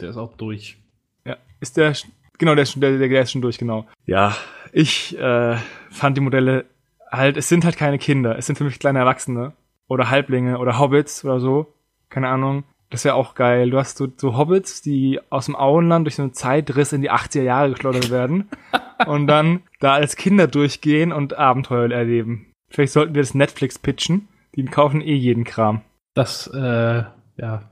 [0.00, 0.78] Der ist auch durch.
[1.24, 1.92] Ja, ist der,
[2.38, 3.86] genau, der ist schon, der, der ist schon durch, genau.
[4.06, 4.36] Ja,
[4.72, 5.56] ich äh,
[5.90, 6.64] fand die Modelle
[7.10, 9.52] halt, es sind halt keine Kinder, es sind für mich kleine Erwachsene
[9.88, 11.72] oder Halblinge oder Hobbits oder so,
[12.10, 12.64] keine Ahnung.
[12.90, 13.70] Das wäre auch geil.
[13.70, 17.10] Du hast so, so Hobbits, die aus dem Auenland durch so einen Zeitriss in die
[17.10, 18.48] 80er Jahre geschleudert werden
[19.06, 22.52] und dann da als Kinder durchgehen und Abenteuer erleben.
[22.68, 24.28] Vielleicht sollten wir das Netflix pitchen.
[24.54, 25.80] Die kaufen eh jeden Kram.
[26.14, 27.02] Das, äh,
[27.36, 27.62] ja,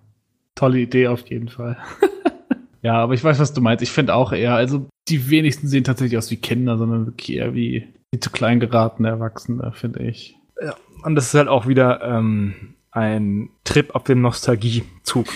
[0.57, 1.77] tolle Idee auf jeden Fall.
[2.83, 3.83] ja, aber ich weiß, was du meinst.
[3.83, 7.55] Ich finde auch eher, also die wenigsten sehen tatsächlich aus wie Kinder, sondern wirklich eher
[7.55, 10.37] wie, wie zu klein geratene Erwachsene, finde ich.
[11.05, 15.27] Und das ist halt auch wieder ähm, ein Trip auf dem Nostalgiezug.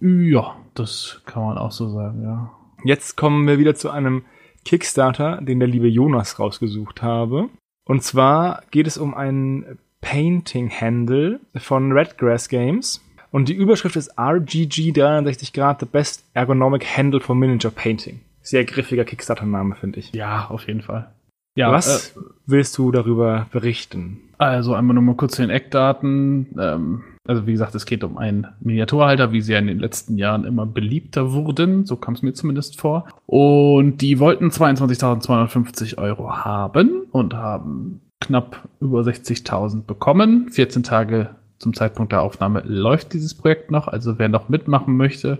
[0.00, 2.50] Ja, das kann man auch so sagen, ja.
[2.84, 4.24] Jetzt kommen wir wieder zu einem
[4.64, 7.48] Kickstarter, den der liebe Jonas rausgesucht habe.
[7.86, 13.03] Und zwar geht es um einen Painting-Handle von Redgrass Games.
[13.34, 18.20] Und die Überschrift ist RGG 360 Grad, the best ergonomic handle for miniature painting.
[18.42, 20.12] Sehr griffiger Kickstarter-Name, finde ich.
[20.12, 21.10] Ja, auf jeden Fall.
[21.56, 22.14] Ja, Was
[22.46, 24.20] willst du darüber berichten?
[24.38, 26.46] Also einmal nur mal kurz zu den Eckdaten.
[26.60, 30.16] Ähm, also wie gesagt, es geht um einen Miniaturhalter, wie sie ja in den letzten
[30.16, 31.86] Jahren immer beliebter wurden.
[31.86, 33.08] So kam es mir zumindest vor.
[33.26, 40.50] Und die wollten 22.250 Euro haben und haben knapp über 60.000 bekommen.
[40.50, 43.88] 14 Tage zum Zeitpunkt der Aufnahme läuft dieses Projekt noch.
[43.88, 45.38] Also wer noch mitmachen möchte,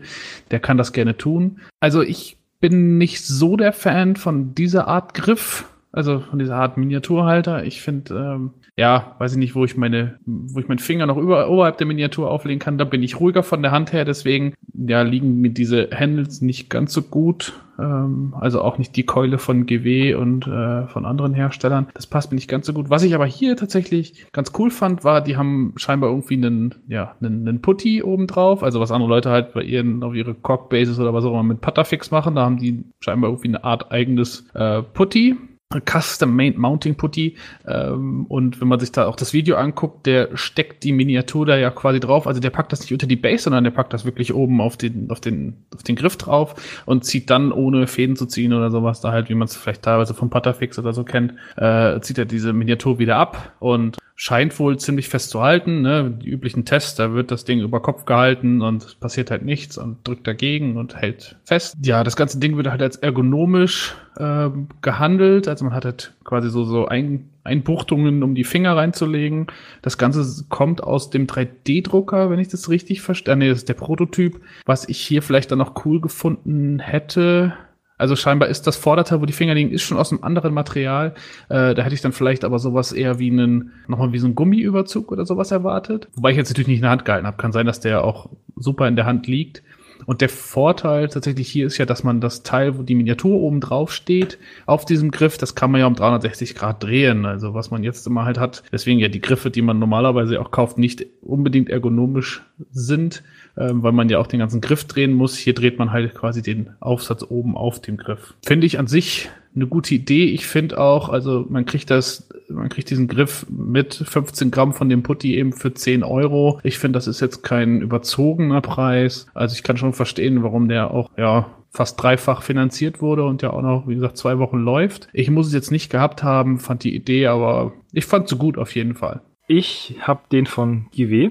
[0.50, 1.60] der kann das gerne tun.
[1.80, 5.66] Also ich bin nicht so der Fan von dieser Art Griff.
[5.94, 7.64] Also von dieser Art Miniaturhalter.
[7.64, 11.16] Ich finde, ähm, ja, weiß ich nicht, wo ich meine, wo ich meinen Finger noch
[11.16, 12.78] über, oberhalb der Miniatur auflegen kann.
[12.78, 14.04] Da bin ich ruhiger von der Hand her.
[14.04, 17.52] Deswegen, ja, liegen mir diese Handles nicht ganz so gut.
[17.78, 21.86] Ähm, also auch nicht die Keule von GW und äh, von anderen Herstellern.
[21.94, 22.90] Das passt mir nicht ganz so gut.
[22.90, 27.14] Was ich aber hier tatsächlich ganz cool fand, war, die haben scheinbar irgendwie einen, ja,
[27.20, 28.64] einen, einen Putty oben drauf.
[28.64, 31.60] Also was andere Leute halt bei ihren, auf ihre Cork-Bases oder was auch immer mit
[31.60, 32.34] Putterfix machen.
[32.34, 35.36] Da haben die scheinbar irgendwie eine Art eigenes äh, Putty.
[35.80, 37.36] Custom Main Mounting Putty.
[37.66, 41.56] Ähm, und wenn man sich da auch das Video anguckt, der steckt die Miniatur da
[41.56, 42.26] ja quasi drauf.
[42.26, 44.76] Also der packt das nicht unter die Base, sondern der packt das wirklich oben auf
[44.76, 48.70] den, auf den, auf den Griff drauf und zieht dann, ohne Fäden zu ziehen oder
[48.70, 52.18] sowas, da halt, wie man es vielleicht teilweise vom Putterfix oder so kennt, äh, zieht
[52.18, 55.82] er diese Miniatur wieder ab und scheint wohl ziemlich fest zu halten.
[55.82, 56.10] Ne?
[56.10, 60.06] Die üblichen Tests, da wird das Ding über Kopf gehalten und passiert halt nichts und
[60.06, 61.76] drückt dagegen und hält fest.
[61.82, 65.48] Ja, das ganze Ding wird halt als ergonomisch ähm, gehandelt.
[65.48, 69.48] Also man hat halt quasi so, so ein, Einbuchtungen, um die Finger reinzulegen.
[69.82, 73.36] Das Ganze kommt aus dem 3D-Drucker, wenn ich das richtig verstehe.
[73.36, 74.40] Nee, das ist der Prototyp.
[74.64, 77.52] Was ich hier vielleicht dann noch cool gefunden hätte,
[77.96, 81.14] also scheinbar ist das Vorderteil, wo die Finger liegen, ist schon aus einem anderen Material.
[81.48, 84.34] Äh, da hätte ich dann vielleicht aber sowas eher wie einen, nochmal wie so ein
[84.34, 86.08] Gummiüberzug oder sowas erwartet.
[86.14, 87.36] Wobei ich jetzt natürlich nicht in der Hand gehalten habe.
[87.36, 89.62] Kann sein, dass der auch super in der Hand liegt.
[90.06, 93.60] Und der Vorteil tatsächlich hier ist ja, dass man das Teil, wo die Miniatur oben
[93.60, 97.24] drauf steht, auf diesem Griff, das kann man ja um 360 Grad drehen.
[97.24, 98.64] Also was man jetzt immer halt hat.
[98.72, 103.22] Deswegen ja die Griffe, die man normalerweise auch kauft, nicht unbedingt ergonomisch sind,
[103.56, 105.36] ähm, weil man ja auch den ganzen Griff drehen muss.
[105.36, 108.34] Hier dreht man halt quasi den Aufsatz oben auf dem Griff.
[108.44, 110.24] Finde ich an sich eine gute Idee.
[110.24, 114.88] Ich finde auch, also man kriegt das, man kriegt diesen Griff mit 15 Gramm von
[114.88, 116.60] dem Putty eben für 10 Euro.
[116.64, 119.26] Ich finde, das ist jetzt kein überzogener Preis.
[119.34, 123.52] Also ich kann schon verstehen, warum der auch, ja, fast dreifach finanziert wurde und ja
[123.52, 125.08] auch noch, wie gesagt, zwei Wochen läuft.
[125.12, 128.58] Ich muss es jetzt nicht gehabt haben, fand die Idee, aber ich fand sie gut
[128.58, 129.22] auf jeden Fall.
[129.48, 131.30] Ich habe den von GW.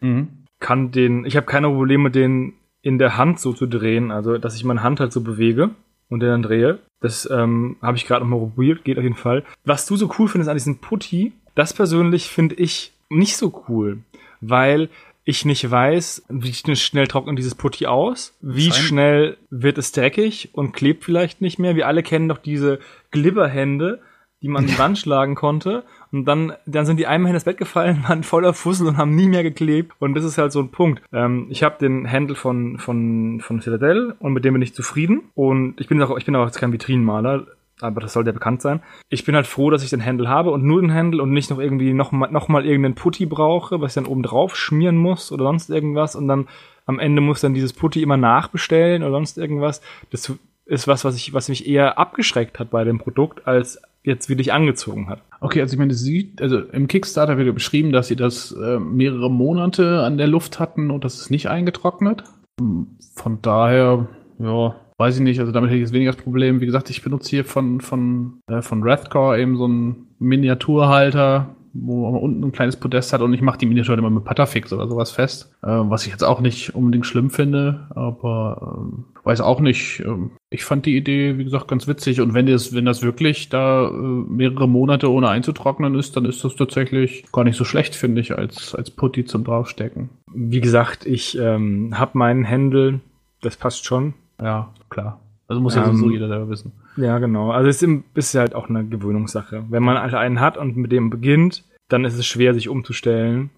[0.00, 0.28] Mhm.
[0.64, 4.56] Kann den, ich habe keine Probleme, den in der Hand so zu drehen, also dass
[4.56, 5.70] ich meine Hand halt so bewege
[6.08, 6.78] und den dann drehe.
[7.00, 9.44] Das ähm, habe ich gerade nochmal probiert, geht auf jeden Fall.
[9.64, 13.98] Was du so cool findest an diesem Putty, das persönlich finde ich nicht so cool,
[14.40, 14.88] weil
[15.26, 20.50] ich nicht weiß, wie schnell trocknet dieses Putty aus, wie Schein- schnell wird es dreckig
[20.52, 21.76] und klebt vielleicht nicht mehr.
[21.76, 22.78] Wir alle kennen doch diese
[23.10, 24.00] Glibberhände,
[24.42, 25.84] die man an die Wand schlagen konnte.
[26.14, 29.16] Und dann, dann sind die einmal in das Bett gefallen, waren voller Fussel und haben
[29.16, 29.92] nie mehr geklebt.
[29.98, 31.02] Und das ist halt so ein Punkt.
[31.12, 35.22] Ähm, ich habe den Handle von, von, von Citadel und mit dem bin ich zufrieden.
[35.34, 37.46] Und ich bin auch, ich bin auch jetzt kein Vitrinenmaler,
[37.80, 38.80] aber das sollte ja bekannt sein.
[39.08, 41.50] Ich bin halt froh, dass ich den Handle habe und nur den Handle und nicht
[41.50, 44.96] noch irgendwie noch mal, noch mal irgendeinen Putty brauche, was ich dann oben drauf schmieren
[44.96, 46.14] muss oder sonst irgendwas.
[46.14, 46.46] Und dann
[46.86, 49.80] am Ende muss dann dieses Putty immer nachbestellen oder sonst irgendwas.
[50.12, 50.32] Das
[50.66, 54.52] ist was, was ich, was mich eher abgeschreckt hat bei dem Produkt, als jetzt wirklich
[54.52, 55.22] angezogen hat.
[55.40, 58.78] Okay, also ich meine, sie, also im Kickstarter wird ja beschrieben, dass sie das äh,
[58.78, 62.24] mehrere Monate an der Luft hatten und das ist nicht eingetrocknet.
[62.58, 64.06] Von daher,
[64.38, 66.60] ja, weiß ich nicht, also damit hätte ich jetzt weniger das Problem.
[66.60, 72.10] Wie gesagt, ich benutze hier von, von, äh, von Rathcore eben so einen Miniaturhalter, wo
[72.10, 74.88] man unten ein kleines Podest hat und ich mache die Miniatur immer mit Patafix oder
[74.88, 79.60] sowas fest, äh, was ich jetzt auch nicht unbedingt schlimm finde, aber ähm, weiß auch
[79.60, 80.00] nicht.
[80.06, 83.48] Ähm, ich fand die Idee, wie gesagt, ganz witzig und wenn das, wenn das wirklich
[83.48, 87.96] da äh, mehrere Monate ohne einzutrocknen ist, dann ist das tatsächlich gar nicht so schlecht,
[87.96, 90.10] finde ich, als, als Putty zum draufstecken.
[90.32, 93.00] Wie gesagt, ich ähm, habe meinen Händel,
[93.40, 94.14] das passt schon.
[94.40, 95.23] Ja, klar.
[95.54, 96.72] Also muss ja sowieso jeder selber wissen.
[96.96, 97.52] Ja, genau.
[97.52, 99.64] Also es ist, ist halt auch eine Gewöhnungssache.
[99.68, 103.50] Wenn man halt einen hat und mit dem beginnt, dann ist es schwer, sich umzustellen.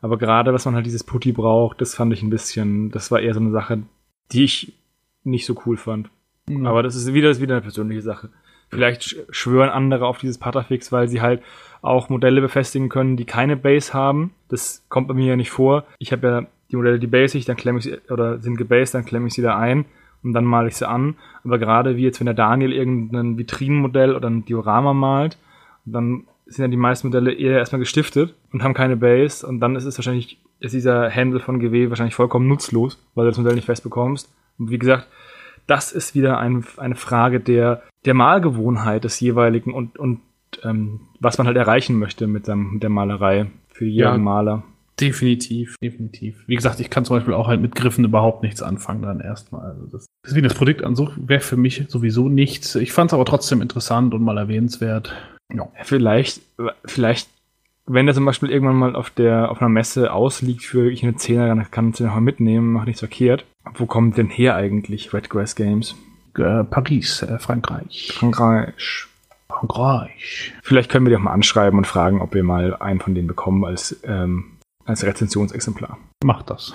[0.00, 3.20] Aber gerade, was man halt dieses Putty braucht, das fand ich ein bisschen, das war
[3.20, 3.82] eher so eine Sache,
[4.30, 4.74] die ich
[5.24, 6.10] nicht so cool fand.
[6.48, 6.64] Mhm.
[6.64, 8.30] Aber das ist wieder, das ist wieder eine persönliche Sache.
[8.68, 11.42] Vielleicht schwören andere auf dieses Patafix, weil sie halt
[11.82, 14.32] auch Modelle befestigen können, die keine Base haben.
[14.48, 15.86] Das kommt bei mir ja nicht vor.
[15.98, 18.94] Ich habe ja die Modelle, die base ich, dann klemme ich sie, oder sind gebased,
[18.94, 19.86] dann klemme ich sie da ein
[20.22, 21.16] und dann male ich sie an.
[21.44, 25.38] Aber gerade wie jetzt, wenn der Daniel irgendein Vitrinenmodell oder ein Diorama malt,
[25.84, 29.76] dann sind ja die meisten Modelle eher erstmal gestiftet und haben keine Base und dann
[29.76, 33.54] ist es wahrscheinlich, ist dieser Handle von GW wahrscheinlich vollkommen nutzlos, weil du das Modell
[33.54, 34.32] nicht fest bekommst.
[34.58, 35.08] Und wie gesagt,
[35.66, 40.20] das ist wieder ein, eine Frage der, der Malgewohnheit des jeweiligen und, und
[40.62, 44.64] ähm, was man halt erreichen möchte mit, seinem, mit der Malerei für jeden ja, Maler.
[45.02, 46.44] Definitiv, definitiv.
[46.46, 49.72] Wie gesagt, ich kann zum Beispiel auch halt mit Griffen überhaupt nichts anfangen dann erstmal.
[49.72, 52.76] Also das, deswegen das Produkt an sich wäre für mich sowieso nichts.
[52.76, 55.12] Ich fand es aber trotzdem interessant und mal erwähnenswert.
[55.52, 55.68] Ja.
[55.82, 56.40] Vielleicht,
[56.84, 57.28] vielleicht,
[57.86, 61.16] wenn der zum Beispiel irgendwann mal auf der, auf einer Messe ausliegt für ich eine
[61.16, 63.44] Zehner, dann kann ich den auch mal mitnehmen, macht nichts verkehrt.
[63.74, 65.96] Wo kommt denn her eigentlich Redgrass Games?
[66.38, 68.12] Äh, Paris, äh, Frankreich.
[68.14, 69.06] Frankreich.
[69.48, 70.52] Frankreich.
[70.62, 73.28] Vielleicht können wir die auch mal anschreiben und fragen, ob wir mal einen von denen
[73.28, 74.44] bekommen als, ähm,
[74.84, 75.98] als Rezensionsexemplar.
[76.24, 76.72] Mach das.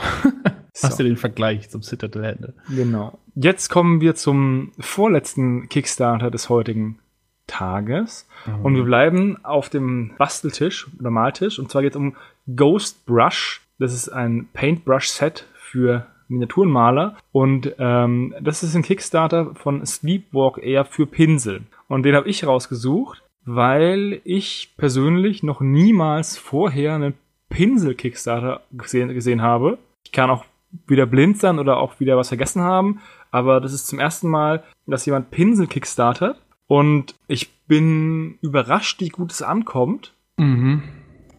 [0.74, 0.88] so.
[0.88, 2.54] Hast du den Vergleich zum Citadel Hände?
[2.70, 3.20] Genau.
[3.36, 7.00] Jetzt kommen wir zum vorletzten Kickstarter des heutigen
[7.48, 8.28] Tages.
[8.46, 8.66] Mhm.
[8.66, 11.60] Und wir bleiben auf dem Basteltisch oder Maltisch.
[11.60, 12.16] Und zwar geht es um
[12.56, 13.62] Ghost Brush.
[13.80, 17.18] Das ist ein Paintbrush-Set für Miniaturenmaler.
[17.32, 21.62] Und ähm, das ist ein Kickstarter von Sleepwalk Air für Pinsel.
[21.88, 27.14] Und den habe ich rausgesucht, weil ich persönlich noch niemals vorher einen
[27.50, 29.78] Pinsel-Kickstarter gesehen, gesehen habe.
[30.06, 30.46] Ich kann auch
[30.86, 33.00] wieder blind sein oder auch wieder was vergessen haben.
[33.32, 39.10] Aber das ist zum ersten Mal, dass jemand Pinsel kickstartet und ich bin überrascht, wie
[39.10, 40.14] gut es ankommt.
[40.38, 40.84] Mhm.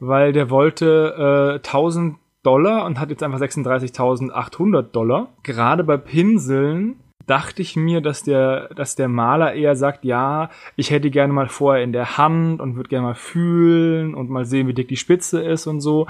[0.01, 5.29] Weil der wollte äh, 1000 Dollar und hat jetzt einfach 36.800 Dollar.
[5.43, 6.97] Gerade bei Pinseln
[7.27, 11.49] dachte ich mir, dass der, dass der Maler eher sagt, ja, ich hätte gerne mal
[11.49, 14.97] vorher in der Hand und würde gerne mal fühlen und mal sehen, wie dick die
[14.97, 16.07] Spitze ist und so.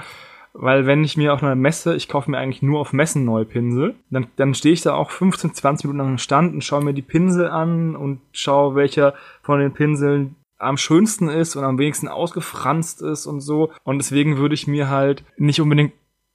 [0.53, 3.45] Weil wenn ich mir auf einer Messe, ich kaufe mir eigentlich nur auf Messen neue
[3.45, 6.93] Pinsel, dann, dann stehe ich da auch 15, 20 Minuten an Stand und schaue mir
[6.93, 12.07] die Pinsel an und schaue, welcher von den Pinseln am schönsten ist und am wenigsten
[12.07, 13.71] ausgefranst ist und so.
[13.83, 15.93] Und deswegen würde ich mir halt nicht unbedingt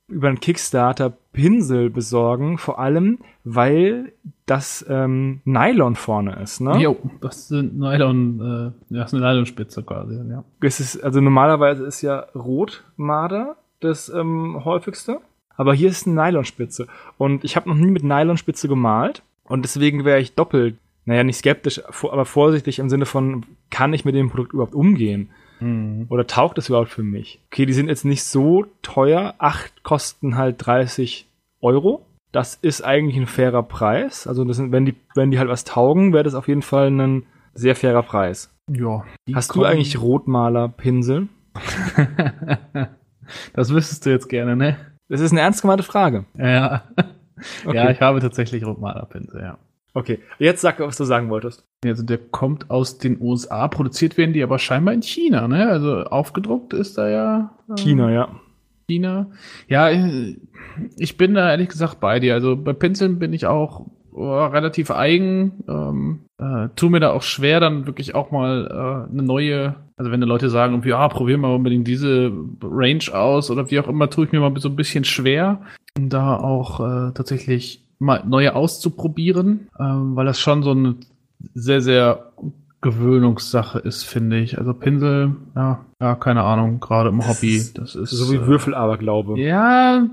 [0.08, 4.12] über einen Kickstarter Pinsel besorgen, vor allem, weil
[4.46, 6.78] das ähm, Nylon vorne ist, ne?
[6.78, 10.44] Jo, das sind Nylon, äh, ja, das ist eine Nylonspitze quasi, ja.
[10.60, 15.20] Es ist, also normalerweise ist ja Rotmarder das ähm, häufigste.
[15.56, 16.88] Aber hier ist eine Nylonspitze.
[17.16, 19.22] Und ich habe noch nie mit Nylonspitze gemalt.
[19.44, 24.04] Und deswegen wäre ich doppelt, naja, nicht skeptisch, aber vorsichtig im Sinne von, kann ich
[24.04, 25.30] mit dem Produkt überhaupt umgehen?
[25.60, 26.06] Mhm.
[26.08, 27.40] Oder taucht es überhaupt für mich?
[27.46, 29.34] Okay, die sind jetzt nicht so teuer.
[29.38, 31.28] Acht kosten halt 30
[31.60, 32.06] Euro.
[32.34, 34.26] Das ist eigentlich ein fairer Preis.
[34.26, 37.26] Also sind, wenn die, wenn die halt was taugen, wäre das auf jeden Fall ein
[37.54, 38.52] sehr fairer Preis.
[38.68, 39.04] Ja.
[39.32, 41.28] Hast du eigentlich Rotmalerpinsel?
[43.54, 44.76] Das wüsstest du jetzt gerne, ne?
[45.08, 46.26] Das ist eine ernst gemeinte Frage.
[46.36, 46.82] Ja.
[47.66, 47.76] Okay.
[47.76, 49.58] Ja, ich habe tatsächlich Rotmalerpinsel, ja.
[49.92, 51.64] Okay, jetzt sag, was du sagen wolltest.
[51.84, 55.68] Also der kommt aus den USA, produziert werden die aber scheinbar in China, ne?
[55.68, 57.56] Also aufgedruckt ist da ja.
[57.68, 58.28] Äh, China, ja.
[58.86, 59.30] China.
[59.68, 59.90] Ja,
[60.96, 62.34] ich bin da ehrlich gesagt bei dir.
[62.34, 65.64] Also bei Pinseln bin ich auch oh, relativ eigen.
[65.68, 70.10] Ähm, äh, tu mir da auch schwer, dann wirklich auch mal äh, eine neue, also
[70.10, 72.32] wenn die Leute sagen, ja, probier mal unbedingt diese
[72.62, 75.62] Range aus oder wie auch immer, tue ich mir mal so ein bisschen schwer,
[75.94, 80.96] da auch äh, tatsächlich mal neue auszuprobieren, ähm, weil das schon so eine
[81.54, 82.32] sehr, sehr
[82.84, 84.58] Gewöhnungssache ist, finde ich.
[84.58, 87.64] Also Pinsel, ja, ja, keine Ahnung, gerade im Hobby.
[87.72, 89.40] Das ist so wie äh, Würfelaberglaube.
[89.40, 90.06] Ja,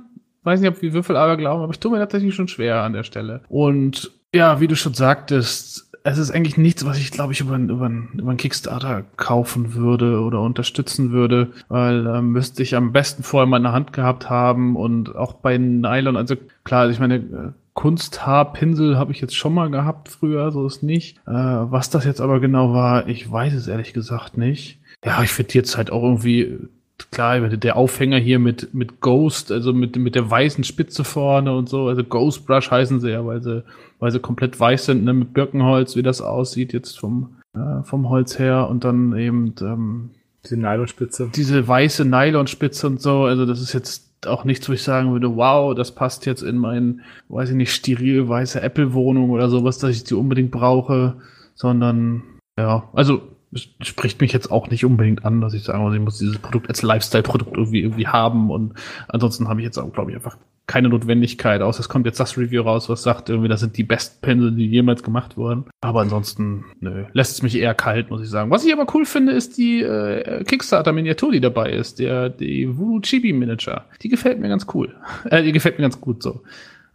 [0.43, 3.41] weiß nicht, ob wir Würfelaberglauben, aber ich tue mir tatsächlich schon schwer an der Stelle.
[3.49, 7.57] Und ja, wie du schon sagtest, es ist eigentlich nichts, was ich, glaube ich, über,
[7.57, 13.21] über, über einen Kickstarter kaufen würde oder unterstützen würde, weil äh, müsste ich am besten
[13.21, 17.15] vorher mal in der Hand gehabt haben und auch bei Nylon, also klar, ich meine,
[17.15, 21.17] äh, Kunsthaarpinsel habe ich jetzt schon mal gehabt früher, so ist nicht.
[21.25, 24.79] Äh, was das jetzt aber genau war, ich weiß es ehrlich gesagt nicht.
[25.03, 26.59] Ja, ich finde jetzt halt auch irgendwie
[27.09, 31.69] klar, der Aufhänger hier mit, mit Ghost, also mit, mit der weißen Spitze vorne und
[31.69, 33.63] so, also Ghost Brush heißen sie ja, weil sie,
[33.99, 38.09] weil sie komplett weiß sind, ne, mit Birkenholz, wie das aussieht jetzt vom, äh, vom
[38.09, 40.11] Holz her und dann eben, ähm,
[40.43, 41.29] diese Nylonspitze.
[41.35, 45.35] Diese weiße Nylonspitze und so, also das ist jetzt auch nichts, wo ich sagen würde,
[45.35, 49.91] wow, das passt jetzt in mein, weiß ich nicht, steril weiße Apple-Wohnung oder sowas, dass
[49.91, 51.15] ich die unbedingt brauche,
[51.55, 52.23] sondern
[52.57, 53.21] ja, also
[53.53, 56.69] spricht mich jetzt auch nicht unbedingt an, dass ich sagen muss, ich muss dieses Produkt
[56.69, 58.49] als Lifestyle-Produkt irgendwie, irgendwie haben.
[58.49, 58.73] Und
[59.07, 60.37] ansonsten habe ich jetzt auch, glaube ich, einfach
[60.67, 63.83] keine Notwendigkeit, außer es kommt jetzt das Review raus, was sagt, irgendwie, das sind die
[63.83, 65.65] besten Pinsel, die jemals gemacht wurden.
[65.81, 68.51] Aber ansonsten, nö, lässt es mich eher kalt, muss ich sagen.
[68.51, 73.01] Was ich aber cool finde, ist die äh, Kickstarter-Miniatur, die dabei ist, der, die Voodoo
[73.01, 73.83] Chibi Miniature.
[74.01, 74.95] Die gefällt mir ganz cool.
[75.29, 76.41] Äh, die gefällt mir ganz gut so.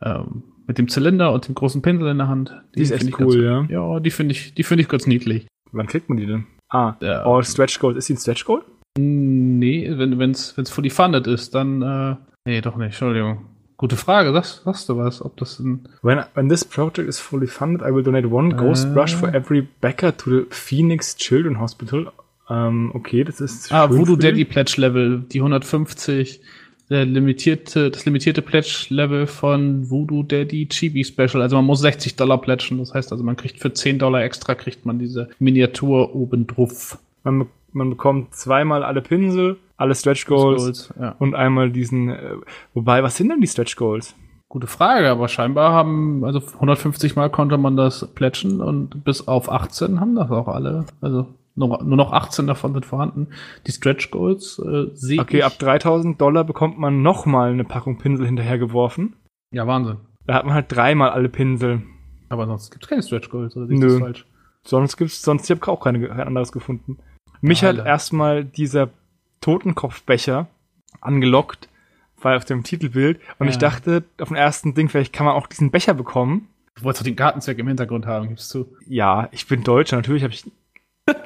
[0.02, 2.54] Ähm, mit dem Zylinder und dem großen Pinsel in der Hand.
[2.74, 3.94] Die, die ist echt cool, ganz, ja.
[3.94, 5.46] Ja, die finde ich, die finde ich ganz niedlich.
[5.76, 6.46] Wann kriegt man die denn?
[6.68, 7.22] Ah, ja.
[7.24, 7.96] All Stretch Gold.
[7.96, 8.64] Ist die ein Stretch Gold?
[8.98, 12.16] Nee, wenn es fully funded ist, dann äh,
[12.46, 12.86] nee, doch nicht.
[12.86, 13.44] Entschuldigung.
[13.76, 17.46] Gute Frage, sagst, sagst du was, ob das ein When, when this project is fully
[17.46, 18.56] funded, I will donate one äh.
[18.56, 22.10] Ghost Brush for every backer to the Phoenix Children Hospital.
[22.48, 26.40] Ähm, okay, das ist Ah, Voodoo Daddy Pledge Level, die 150
[26.88, 31.42] der limitierte, das limitierte Pledge-Level von Voodoo Daddy Chibi Special.
[31.42, 32.78] Also man muss 60 Dollar pledgen.
[32.78, 36.98] Das heißt also, man kriegt für 10 Dollar extra kriegt man diese Miniatur oben drauf.
[37.24, 41.16] Man, man bekommt zweimal alle Pinsel, alle Stretch Goals, Goals ja.
[41.18, 42.34] und einmal diesen, äh,
[42.72, 44.14] wobei, was sind denn die Stretch Goals?
[44.48, 49.50] Gute Frage, aber scheinbar haben, also 150 Mal konnte man das plätschen und bis auf
[49.50, 50.86] 18 haben das auch alle.
[51.00, 51.26] Also
[51.56, 53.28] nur, nur noch 18 davon sind vorhanden.
[53.66, 55.44] Die Stretch Goals äh, sehe Okay, ich.
[55.44, 59.16] ab 3000 Dollar bekommt man nochmal eine Packung Pinsel hinterhergeworfen.
[59.50, 59.96] Ja, Wahnsinn.
[60.26, 61.82] Da hat man halt dreimal alle Pinsel.
[62.28, 64.26] Aber sonst gibt's keine Stretch Goals, oder das falsch?
[64.64, 66.98] Sonst gibt's, sonst ich habe auch keine, kein anderes gefunden.
[67.40, 68.90] Mich hat erstmal dieser
[69.40, 70.48] Totenkopfbecher
[71.00, 71.68] angelockt,
[72.20, 73.20] weil auf dem Titelbild.
[73.38, 73.52] Und ja.
[73.52, 76.48] ich dachte, auf dem ersten Ding, vielleicht kann man auch diesen Becher bekommen.
[76.74, 78.66] Du wolltest doch den Gartenzweck im Hintergrund haben, gibst du?
[78.86, 80.44] Ja, ich bin Deutscher, natürlich habe ich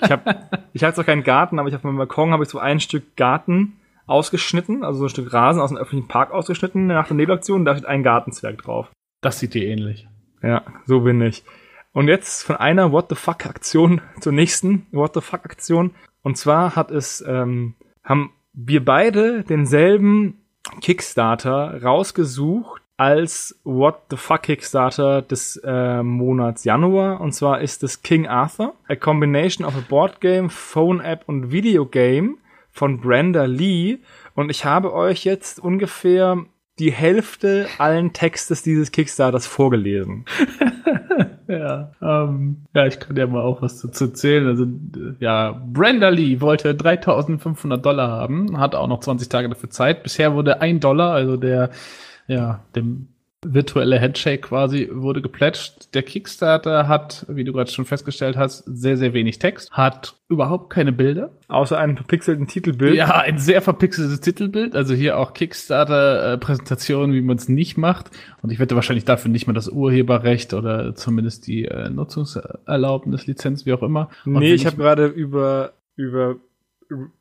[0.03, 2.59] ich habe ich hab zwar keinen Garten, aber ich auf meinem Balkon habe ich so
[2.59, 3.77] ein Stück Garten
[4.07, 7.75] ausgeschnitten, also so ein Stück Rasen aus dem öffentlichen Park ausgeschnitten nach der Nebelaktion, da
[7.75, 8.91] steht ein Gartenzwerg drauf.
[9.21, 10.09] Das sieht dir ähnlich.
[10.43, 11.45] Ja, so bin ich.
[11.93, 15.93] Und jetzt von einer What the fuck Aktion zur nächsten What the fuck Aktion.
[16.23, 17.75] Und zwar hat es, ähm,
[18.05, 20.41] haben wir beide denselben
[20.81, 27.23] Kickstarter rausgesucht als What the Fuck Kickstarter des äh, Monats Januar.
[27.23, 31.51] Und zwar ist es King Arthur, a combination of a board game, phone app und
[31.51, 32.37] video game
[32.71, 34.01] von Brenda Lee.
[34.35, 36.45] Und ich habe euch jetzt ungefähr
[36.79, 40.27] die Hälfte allen Textes dieses Kickstarters vorgelesen.
[41.49, 44.47] ja, ähm, ja, ich kann ja mal auch was dazu erzählen.
[44.47, 44.67] Also,
[45.21, 50.03] ja, Brenda Lee wollte 3500 Dollar haben, hat auch noch 20 Tage dafür Zeit.
[50.03, 51.71] Bisher wurde ein Dollar, also der
[52.31, 53.09] ja, dem
[53.43, 55.95] virtuelle Handshake quasi wurde geplätscht.
[55.95, 60.69] Der Kickstarter hat, wie du gerade schon festgestellt hast, sehr, sehr wenig Text, hat überhaupt
[60.71, 61.31] keine Bilder.
[61.49, 62.95] Außer einem verpixelten Titelbild.
[62.95, 64.77] Ja, ein sehr verpixeltes Titelbild.
[64.77, 68.11] Also hier auch Kickstarter-Präsentationen, wie man es nicht macht.
[68.43, 73.65] Und ich wette wahrscheinlich dafür nicht mal das Urheberrecht oder zumindest die äh, Nutzungserlaubnis, Lizenz,
[73.65, 74.11] wie auch immer.
[74.27, 76.37] Und nee, ich habe gerade über, über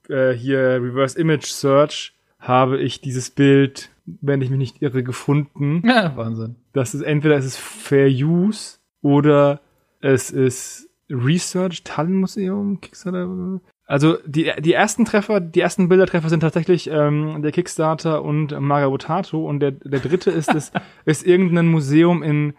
[0.09, 3.89] äh, hier Reverse Image Search habe ich dieses Bild
[4.21, 5.81] wenn ich mich nicht irre, gefunden.
[5.85, 6.55] Ja, Wahnsinn.
[6.73, 9.61] Das ist entweder es ist Fair Use oder
[10.01, 13.61] es ist Research, Tallinn-Museum, Kickstarter.
[13.85, 19.43] Also die, die ersten Treffer, die ersten Bildertreffer sind tatsächlich ähm, der Kickstarter und Magabotato
[19.43, 20.71] und der, der dritte ist es
[21.05, 22.53] ist irgendein Museum in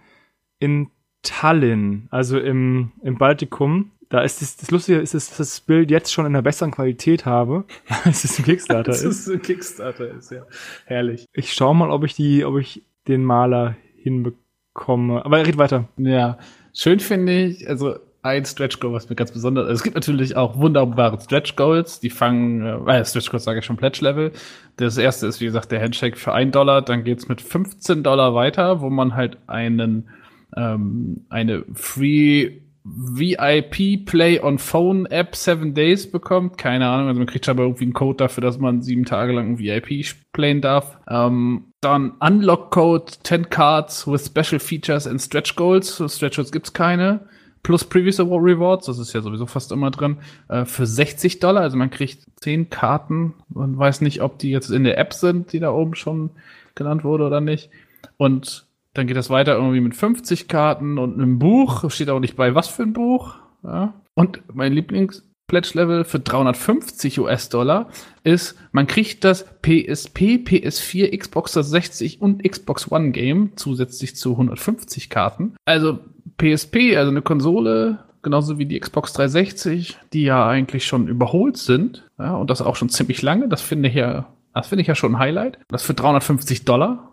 [0.59, 0.91] in
[1.23, 3.93] Tallinn, also im im Baltikum.
[4.11, 7.27] Da ist das, das Lustige ist, dass das Bild jetzt schon in einer besseren Qualität
[7.27, 7.65] habe,
[8.05, 9.05] als es ein Kickstarter ist.
[9.05, 10.43] es ein Kickstarter ist, ja.
[10.85, 11.27] Herrlich.
[11.33, 15.25] Ich schau mal, ob ich die, ob ich den Maler hinbekomme.
[15.25, 15.89] Aber red weiter.
[15.97, 16.39] Ja.
[16.75, 20.37] Schön finde ich, also ein Stretch Goal, was mir ganz besonders, also es gibt natürlich
[20.37, 24.33] auch wunderbare Stretch Goals, die fangen, äh, Stretch Goals sage ich schon Pledge Level.
[24.77, 28.35] Das erste ist, wie gesagt, der Handshake für ein Dollar, dann geht's mit 15 Dollar
[28.35, 30.09] weiter, wo man halt einen,
[30.57, 36.57] ähm, eine Free VIP Play on Phone App Seven Days bekommt.
[36.59, 39.59] Keine Ahnung, also man kriegt aber irgendwie einen Code dafür, dass man sieben Tage lang
[39.59, 40.99] VIP playen darf.
[41.09, 46.03] Ähm, dann Unlock Code 10 Cards with Special Features and Stretch Goals.
[46.09, 47.29] Stretch Goals gibt's keine.
[47.63, 50.19] plus Previous Award Rewards, das ist ja sowieso fast immer drin,
[50.49, 51.63] äh, für 60 Dollar.
[51.63, 55.53] Also man kriegt 10 Karten und weiß nicht, ob die jetzt in der App sind,
[55.53, 56.31] die da oben schon
[56.75, 57.71] genannt wurde oder nicht.
[58.17, 61.91] Und dann geht das weiter irgendwie mit 50 Karten und einem Buch.
[61.91, 63.37] Steht auch nicht bei, was für ein Buch.
[63.63, 63.95] Ja.
[64.15, 67.89] Und mein Lieblings Pledge Level für 350 US-Dollar
[68.23, 75.11] ist, man kriegt das PSP, PS4, Xbox 360 und Xbox One Game zusätzlich zu 150
[75.11, 75.57] Karten.
[75.65, 75.99] Also
[76.39, 82.09] PSP, also eine Konsole, genauso wie die Xbox 360, die ja eigentlich schon überholt sind,
[82.17, 83.49] ja, und das auch schon ziemlich lange.
[83.49, 85.59] Das finde ich ja, das finde ich ja schon ein Highlight.
[85.67, 87.10] Das für 350 Dollar.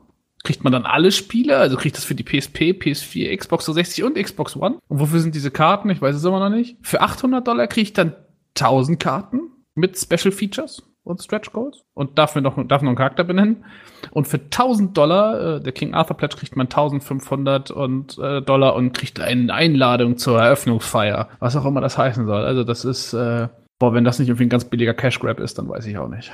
[0.48, 1.58] Kriegt man dann alle Spiele?
[1.58, 4.78] Also kriegt das für die PSP, PS4, Xbox 360 und Xbox One?
[4.88, 5.90] Und wofür sind diese Karten?
[5.90, 6.78] Ich weiß es immer noch nicht.
[6.82, 8.16] Für 800 Dollar kriege ich dann
[8.56, 12.96] 1000 Karten mit Special Features und Stretch Goals und darf, mir noch, darf noch einen
[12.96, 13.66] Charakter benennen.
[14.12, 18.74] Und für 1000 Dollar, äh, der King Arthur Pledge kriegt man 1500 und, äh, Dollar
[18.78, 22.46] und kriegt eine Einladung zur Eröffnungsfeier, was auch immer das heißen soll.
[22.46, 25.60] Also das ist, äh, boah, wenn das nicht irgendwie ein ganz billiger Cash Grab ist,
[25.60, 26.32] dann weiß ich auch nicht.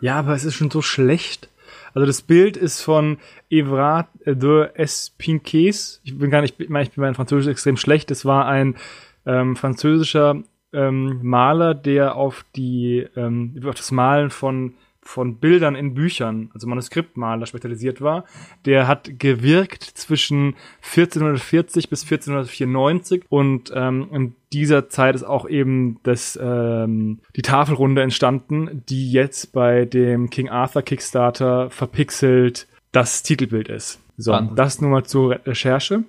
[0.00, 1.48] Ja, aber es ist schon so schlecht.
[1.96, 3.16] Also das Bild ist von
[3.48, 6.02] Evrard de Espinquets.
[6.04, 8.10] Ich bin gar nicht, ich meine, ich bin mein Französisch extrem schlecht.
[8.10, 8.76] Es war ein
[9.24, 10.42] ähm, französischer
[10.74, 14.74] ähm, Maler, der auf die ähm, auf das Malen von
[15.06, 18.24] von Bildern in Büchern, also Manuskriptmaler spezialisiert war,
[18.64, 25.98] der hat gewirkt zwischen 1440 bis 1494 und ähm, in dieser Zeit ist auch eben
[26.02, 33.68] das, ähm, die Tafelrunde entstanden, die jetzt bei dem King Arthur Kickstarter verpixelt das Titelbild
[33.68, 34.00] ist.
[34.16, 34.56] So, Wahnsinn.
[34.56, 36.04] das nur mal zur Recherche.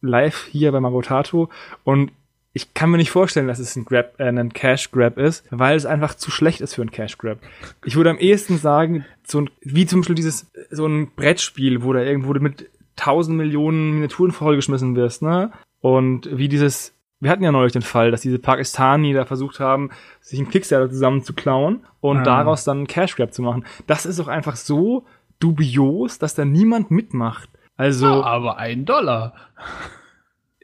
[0.00, 1.48] Live hier bei Magotato
[1.84, 2.10] und
[2.52, 5.76] ich kann mir nicht vorstellen, dass es ein Grab, äh, ein Cash Grab ist, weil
[5.76, 7.38] es einfach zu schlecht ist für ein Cash Grab.
[7.84, 11.92] Ich würde am ehesten sagen, so ein, wie zum Beispiel dieses, so ein Brettspiel, wo
[11.92, 15.50] da irgendwo mit tausend Millionen Miniaturen vollgeschmissen wirst, ne?
[15.80, 19.90] Und wie dieses, wir hatten ja neulich den Fall, dass diese Pakistani da versucht haben,
[20.20, 22.22] sich einen Kickstarter zusammen zu klauen und ah.
[22.22, 23.64] daraus dann einen Cash Grab zu machen.
[23.86, 25.06] Das ist doch einfach so
[25.38, 27.48] dubios, dass da niemand mitmacht.
[27.76, 28.06] Also.
[28.06, 29.34] Ja, aber ein Dollar.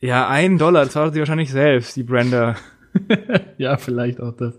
[0.00, 2.56] Ja, ein Dollar, das zahlt sie wahrscheinlich selbst, die Brenda.
[3.58, 4.58] ja, vielleicht auch das.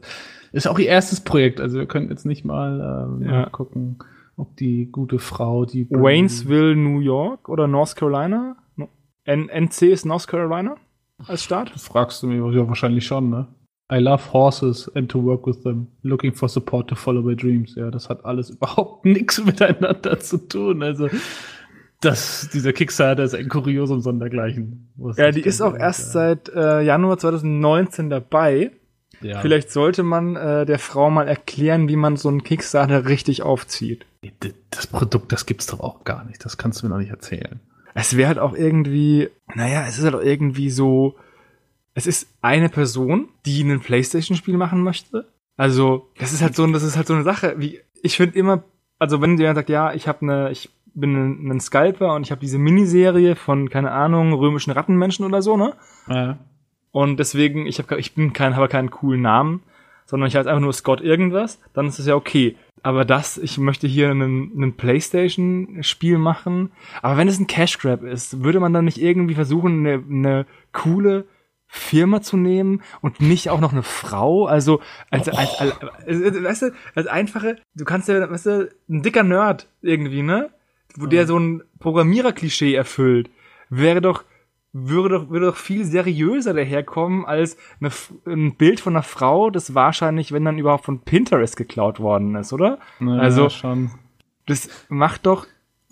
[0.51, 3.49] Ist auch ihr erstes Projekt, also wir können jetzt nicht mal ähm, ja.
[3.49, 3.99] gucken,
[4.35, 5.89] ob die gute Frau, die.
[5.89, 8.55] Waynesville, New York oder North Carolina?
[9.25, 10.75] N NC ist North Carolina
[11.27, 11.71] als Staat?
[11.73, 13.47] Das fragst du mich ja wahrscheinlich schon, ne?
[13.91, 15.87] I love horses and to work with them.
[16.03, 17.75] Looking for support to follow my dreams.
[17.75, 20.83] Ja, das hat alles überhaupt nichts miteinander zu tun.
[20.83, 21.09] Also,
[22.01, 24.89] das, dieser Kickstarter ist ein Kuriosum sondergleichen.
[25.17, 28.71] Ja, die ist auch erst seit äh, Januar 2019 dabei.
[29.21, 29.41] Ja.
[29.41, 34.05] Vielleicht sollte man äh, der Frau mal erklären, wie man so einen Kickstarter richtig aufzieht.
[34.69, 36.45] Das Produkt, das gibt's doch auch gar nicht.
[36.45, 37.59] Das kannst du mir noch nicht erzählen.
[37.93, 41.15] Es wäre halt auch irgendwie, naja, es ist halt auch irgendwie so,
[41.95, 45.27] es ist eine Person, die ein Playstation-Spiel machen möchte.
[45.57, 48.63] Also, das ist halt so, das ist halt so eine Sache, wie, ich finde immer,
[48.99, 52.31] also wenn jemand sagt, ja, ich habe eine, ich bin ein, ein Scalper und ich
[52.31, 55.73] habe diese Miniserie von, keine Ahnung, römischen Rattenmenschen oder so, ne?
[56.07, 56.37] Ja.
[56.91, 59.61] Und deswegen, ich, hab, ich bin kein, habe keinen coolen Namen,
[60.05, 62.55] sondern ich heiße einfach nur Scott irgendwas, dann ist es ja okay.
[62.81, 66.71] Aber das, ich möchte hier einen, einen Playstation-Spiel machen.
[67.01, 70.45] Aber wenn es ein Cash Grab ist, würde man dann nicht irgendwie versuchen, eine, eine
[70.71, 71.25] coole
[71.71, 74.81] Firma zu nehmen und nicht auch noch eine Frau, also
[75.11, 79.21] als, als, als, als, weißt du, als einfache, du kannst ja, weißt du, ein dicker
[79.21, 80.49] Nerd irgendwie, ne?
[80.99, 83.29] Wo der so ein Programmierer-Klischee erfüllt,
[83.69, 84.23] wäre doch,
[84.73, 87.91] würde doch, würde doch viel seriöser daherkommen als eine,
[88.25, 92.51] ein Bild von einer Frau, das wahrscheinlich, wenn dann überhaupt von Pinterest geklaut worden ist,
[92.51, 92.79] oder?
[92.99, 93.91] Naja, also, schon.
[94.45, 95.47] das macht doch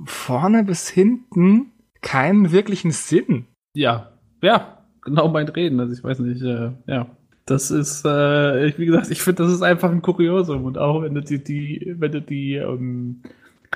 [0.06, 3.46] vorne bis hinten keinen wirklichen Sinn.
[3.74, 5.80] Ja, ja, genau mein Reden.
[5.80, 7.08] Also ich weiß nicht, äh, ja.
[7.46, 10.66] Das ist, äh, wie gesagt, ich finde, das ist einfach ein Kuriosum.
[10.66, 13.22] Und auch wenn du die, die wenn du die ähm,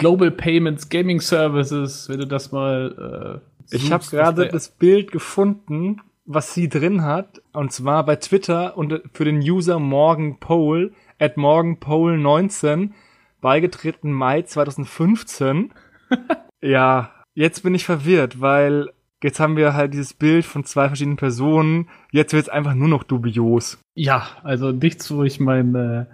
[0.01, 3.41] Global Payments Gaming Services, wenn du das mal.
[3.71, 8.77] Äh, ich habe gerade das Bild gefunden, was sie drin hat, und zwar bei Twitter
[8.77, 12.95] und für den User Morgan Pole at morganpole 19
[13.41, 15.71] beigetreten Mai 2015.
[16.61, 18.89] ja, jetzt bin ich verwirrt, weil
[19.21, 21.89] jetzt haben wir halt dieses Bild von zwei verschiedenen Personen.
[22.11, 23.77] Jetzt wird es einfach nur noch dubios.
[23.93, 26.05] Ja, also nichts, wo ich mein äh,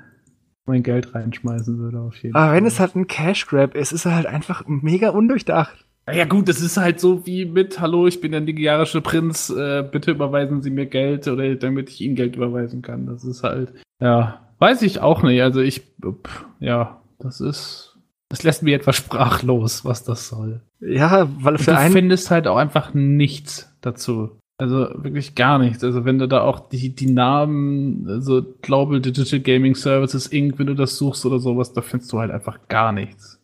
[0.68, 2.50] mein Geld reinschmeißen würde auf jeden Aber Fall.
[2.50, 5.86] Aber wenn es halt ein Cash Grab ist, ist er halt einfach mega undurchdacht.
[6.12, 9.84] Ja gut, das ist halt so wie mit Hallo, ich bin der nigerianische Prinz, äh,
[9.84, 13.06] bitte überweisen Sie mir Geld oder damit ich Ihnen Geld überweisen kann.
[13.08, 15.42] Das ist halt, ja, weiß ich auch nicht.
[15.42, 15.84] Also ich,
[16.62, 17.98] ja, das ist,
[18.30, 20.62] das lässt mich etwas sprachlos, was das soll.
[20.80, 24.37] Ja, weil für du einen findest halt auch einfach nichts dazu.
[24.60, 25.84] Also wirklich gar nichts.
[25.84, 30.68] Also wenn du da auch die, die Namen, also Global Digital Gaming Services Inc., wenn
[30.68, 33.40] du das suchst oder sowas, da findest du halt einfach gar nichts.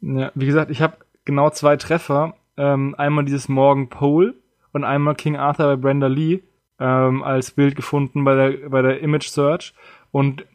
[0.00, 2.36] Ja, wie gesagt, ich habe genau zwei Treffer.
[2.56, 4.34] Ähm, einmal dieses Morgan Pole
[4.72, 6.40] und einmal King Arthur bei Brenda Lee
[6.78, 9.74] ähm, als Bild gefunden bei der, bei der Image Search.
[10.10, 10.46] Und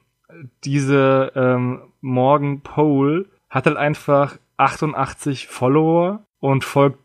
[0.64, 7.00] diese ähm, Morgan Pole hat halt einfach 88 Follower und folgt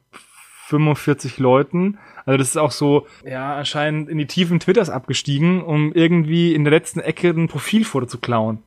[0.66, 1.99] 45 Leuten.
[2.27, 6.64] Also das ist auch so, ja, anscheinend in die Tiefen Twitters abgestiegen, um irgendwie in
[6.64, 8.59] der letzten Ecke ein Profilfoto zu klauen.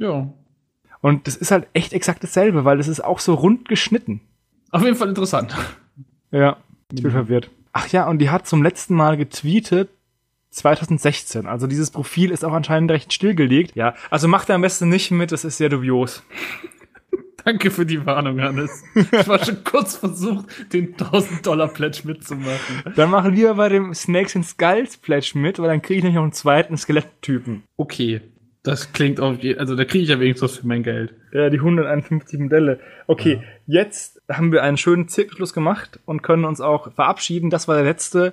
[0.00, 0.32] Ja.
[1.00, 4.20] Und das ist halt echt exakt dasselbe, weil das ist auch so rund geschnitten.
[4.70, 5.54] Auf jeden Fall interessant.
[6.30, 6.56] Ja,
[6.92, 7.50] ich bin verwirrt.
[7.72, 9.90] Ach ja, und die hat zum letzten Mal getweetet
[10.50, 11.46] 2016.
[11.46, 13.74] Also dieses Profil ist auch anscheinend recht stillgelegt.
[13.74, 16.22] Ja, also macht er am besten nicht mit, das ist sehr dubios.
[17.44, 18.82] Danke für die Warnung, Hannes.
[18.94, 22.82] Ich war schon kurz versucht, den 1000 Dollar Pledge mitzumachen.
[22.96, 26.16] Dann mach lieber bei dem Snakes and Skulls Pledge mit, weil dann kriege ich nämlich
[26.16, 27.62] noch einen zweiten Skeletttypen.
[27.76, 28.20] Okay.
[28.62, 31.12] Das klingt auf jeden also da kriege ich ja wenigstens was für mein Geld.
[31.32, 32.80] Ja, die 151 Modelle.
[33.06, 33.82] Okay, ja.
[33.82, 37.50] jetzt haben wir einen schönen Zirkelschluss gemacht und können uns auch verabschieden.
[37.50, 38.32] Das war der letzte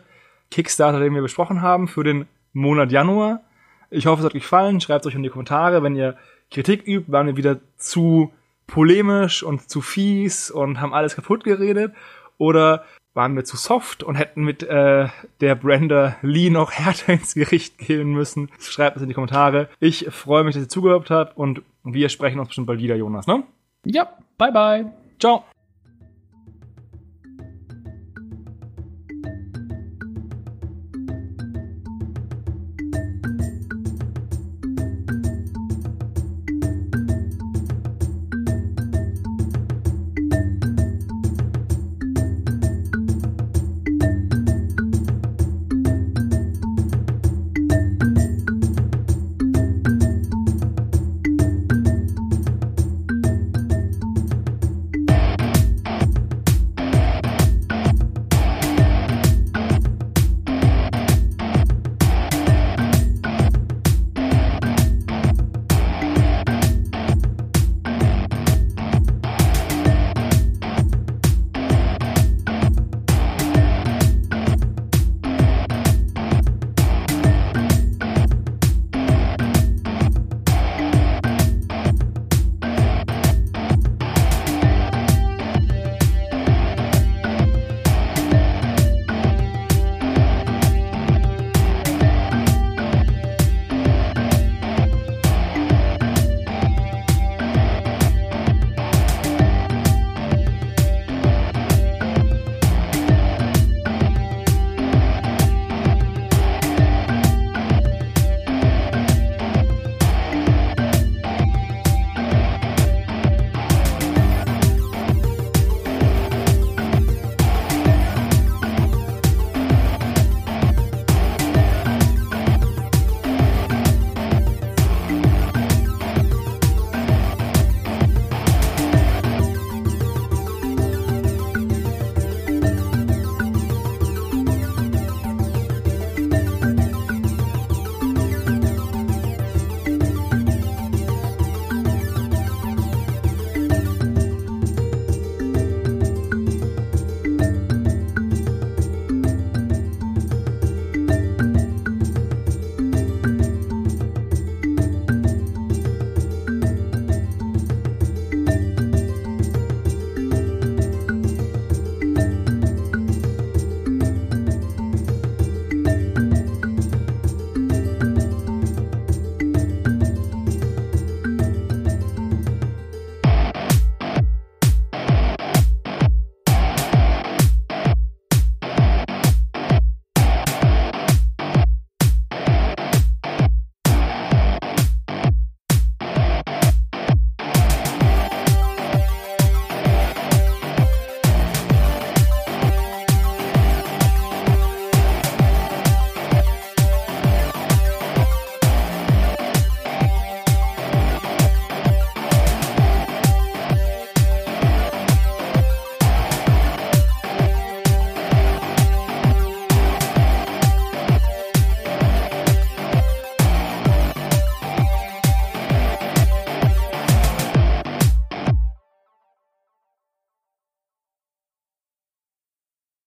[0.50, 3.42] Kickstarter, den wir besprochen haben für den Monat Januar.
[3.90, 4.80] Ich hoffe, es hat euch gefallen.
[4.80, 6.16] Schreibt euch in die Kommentare, wenn ihr
[6.50, 8.32] Kritik übt, waren wir wieder zu
[8.72, 11.94] polemisch und zu fies und haben alles kaputt geredet
[12.38, 15.10] oder waren wir zu soft und hätten mit äh,
[15.42, 18.50] der Brenda Lee noch härter ins Gericht gehen müssen.
[18.60, 19.70] Schreibt es in die Kommentare.
[19.80, 23.28] Ich freue mich, dass ihr zugehört habt und wir sprechen uns bestimmt bald wieder, Jonas,
[23.28, 23.44] ne?
[23.86, 24.92] Ja, bye bye.
[25.20, 25.44] Ciao.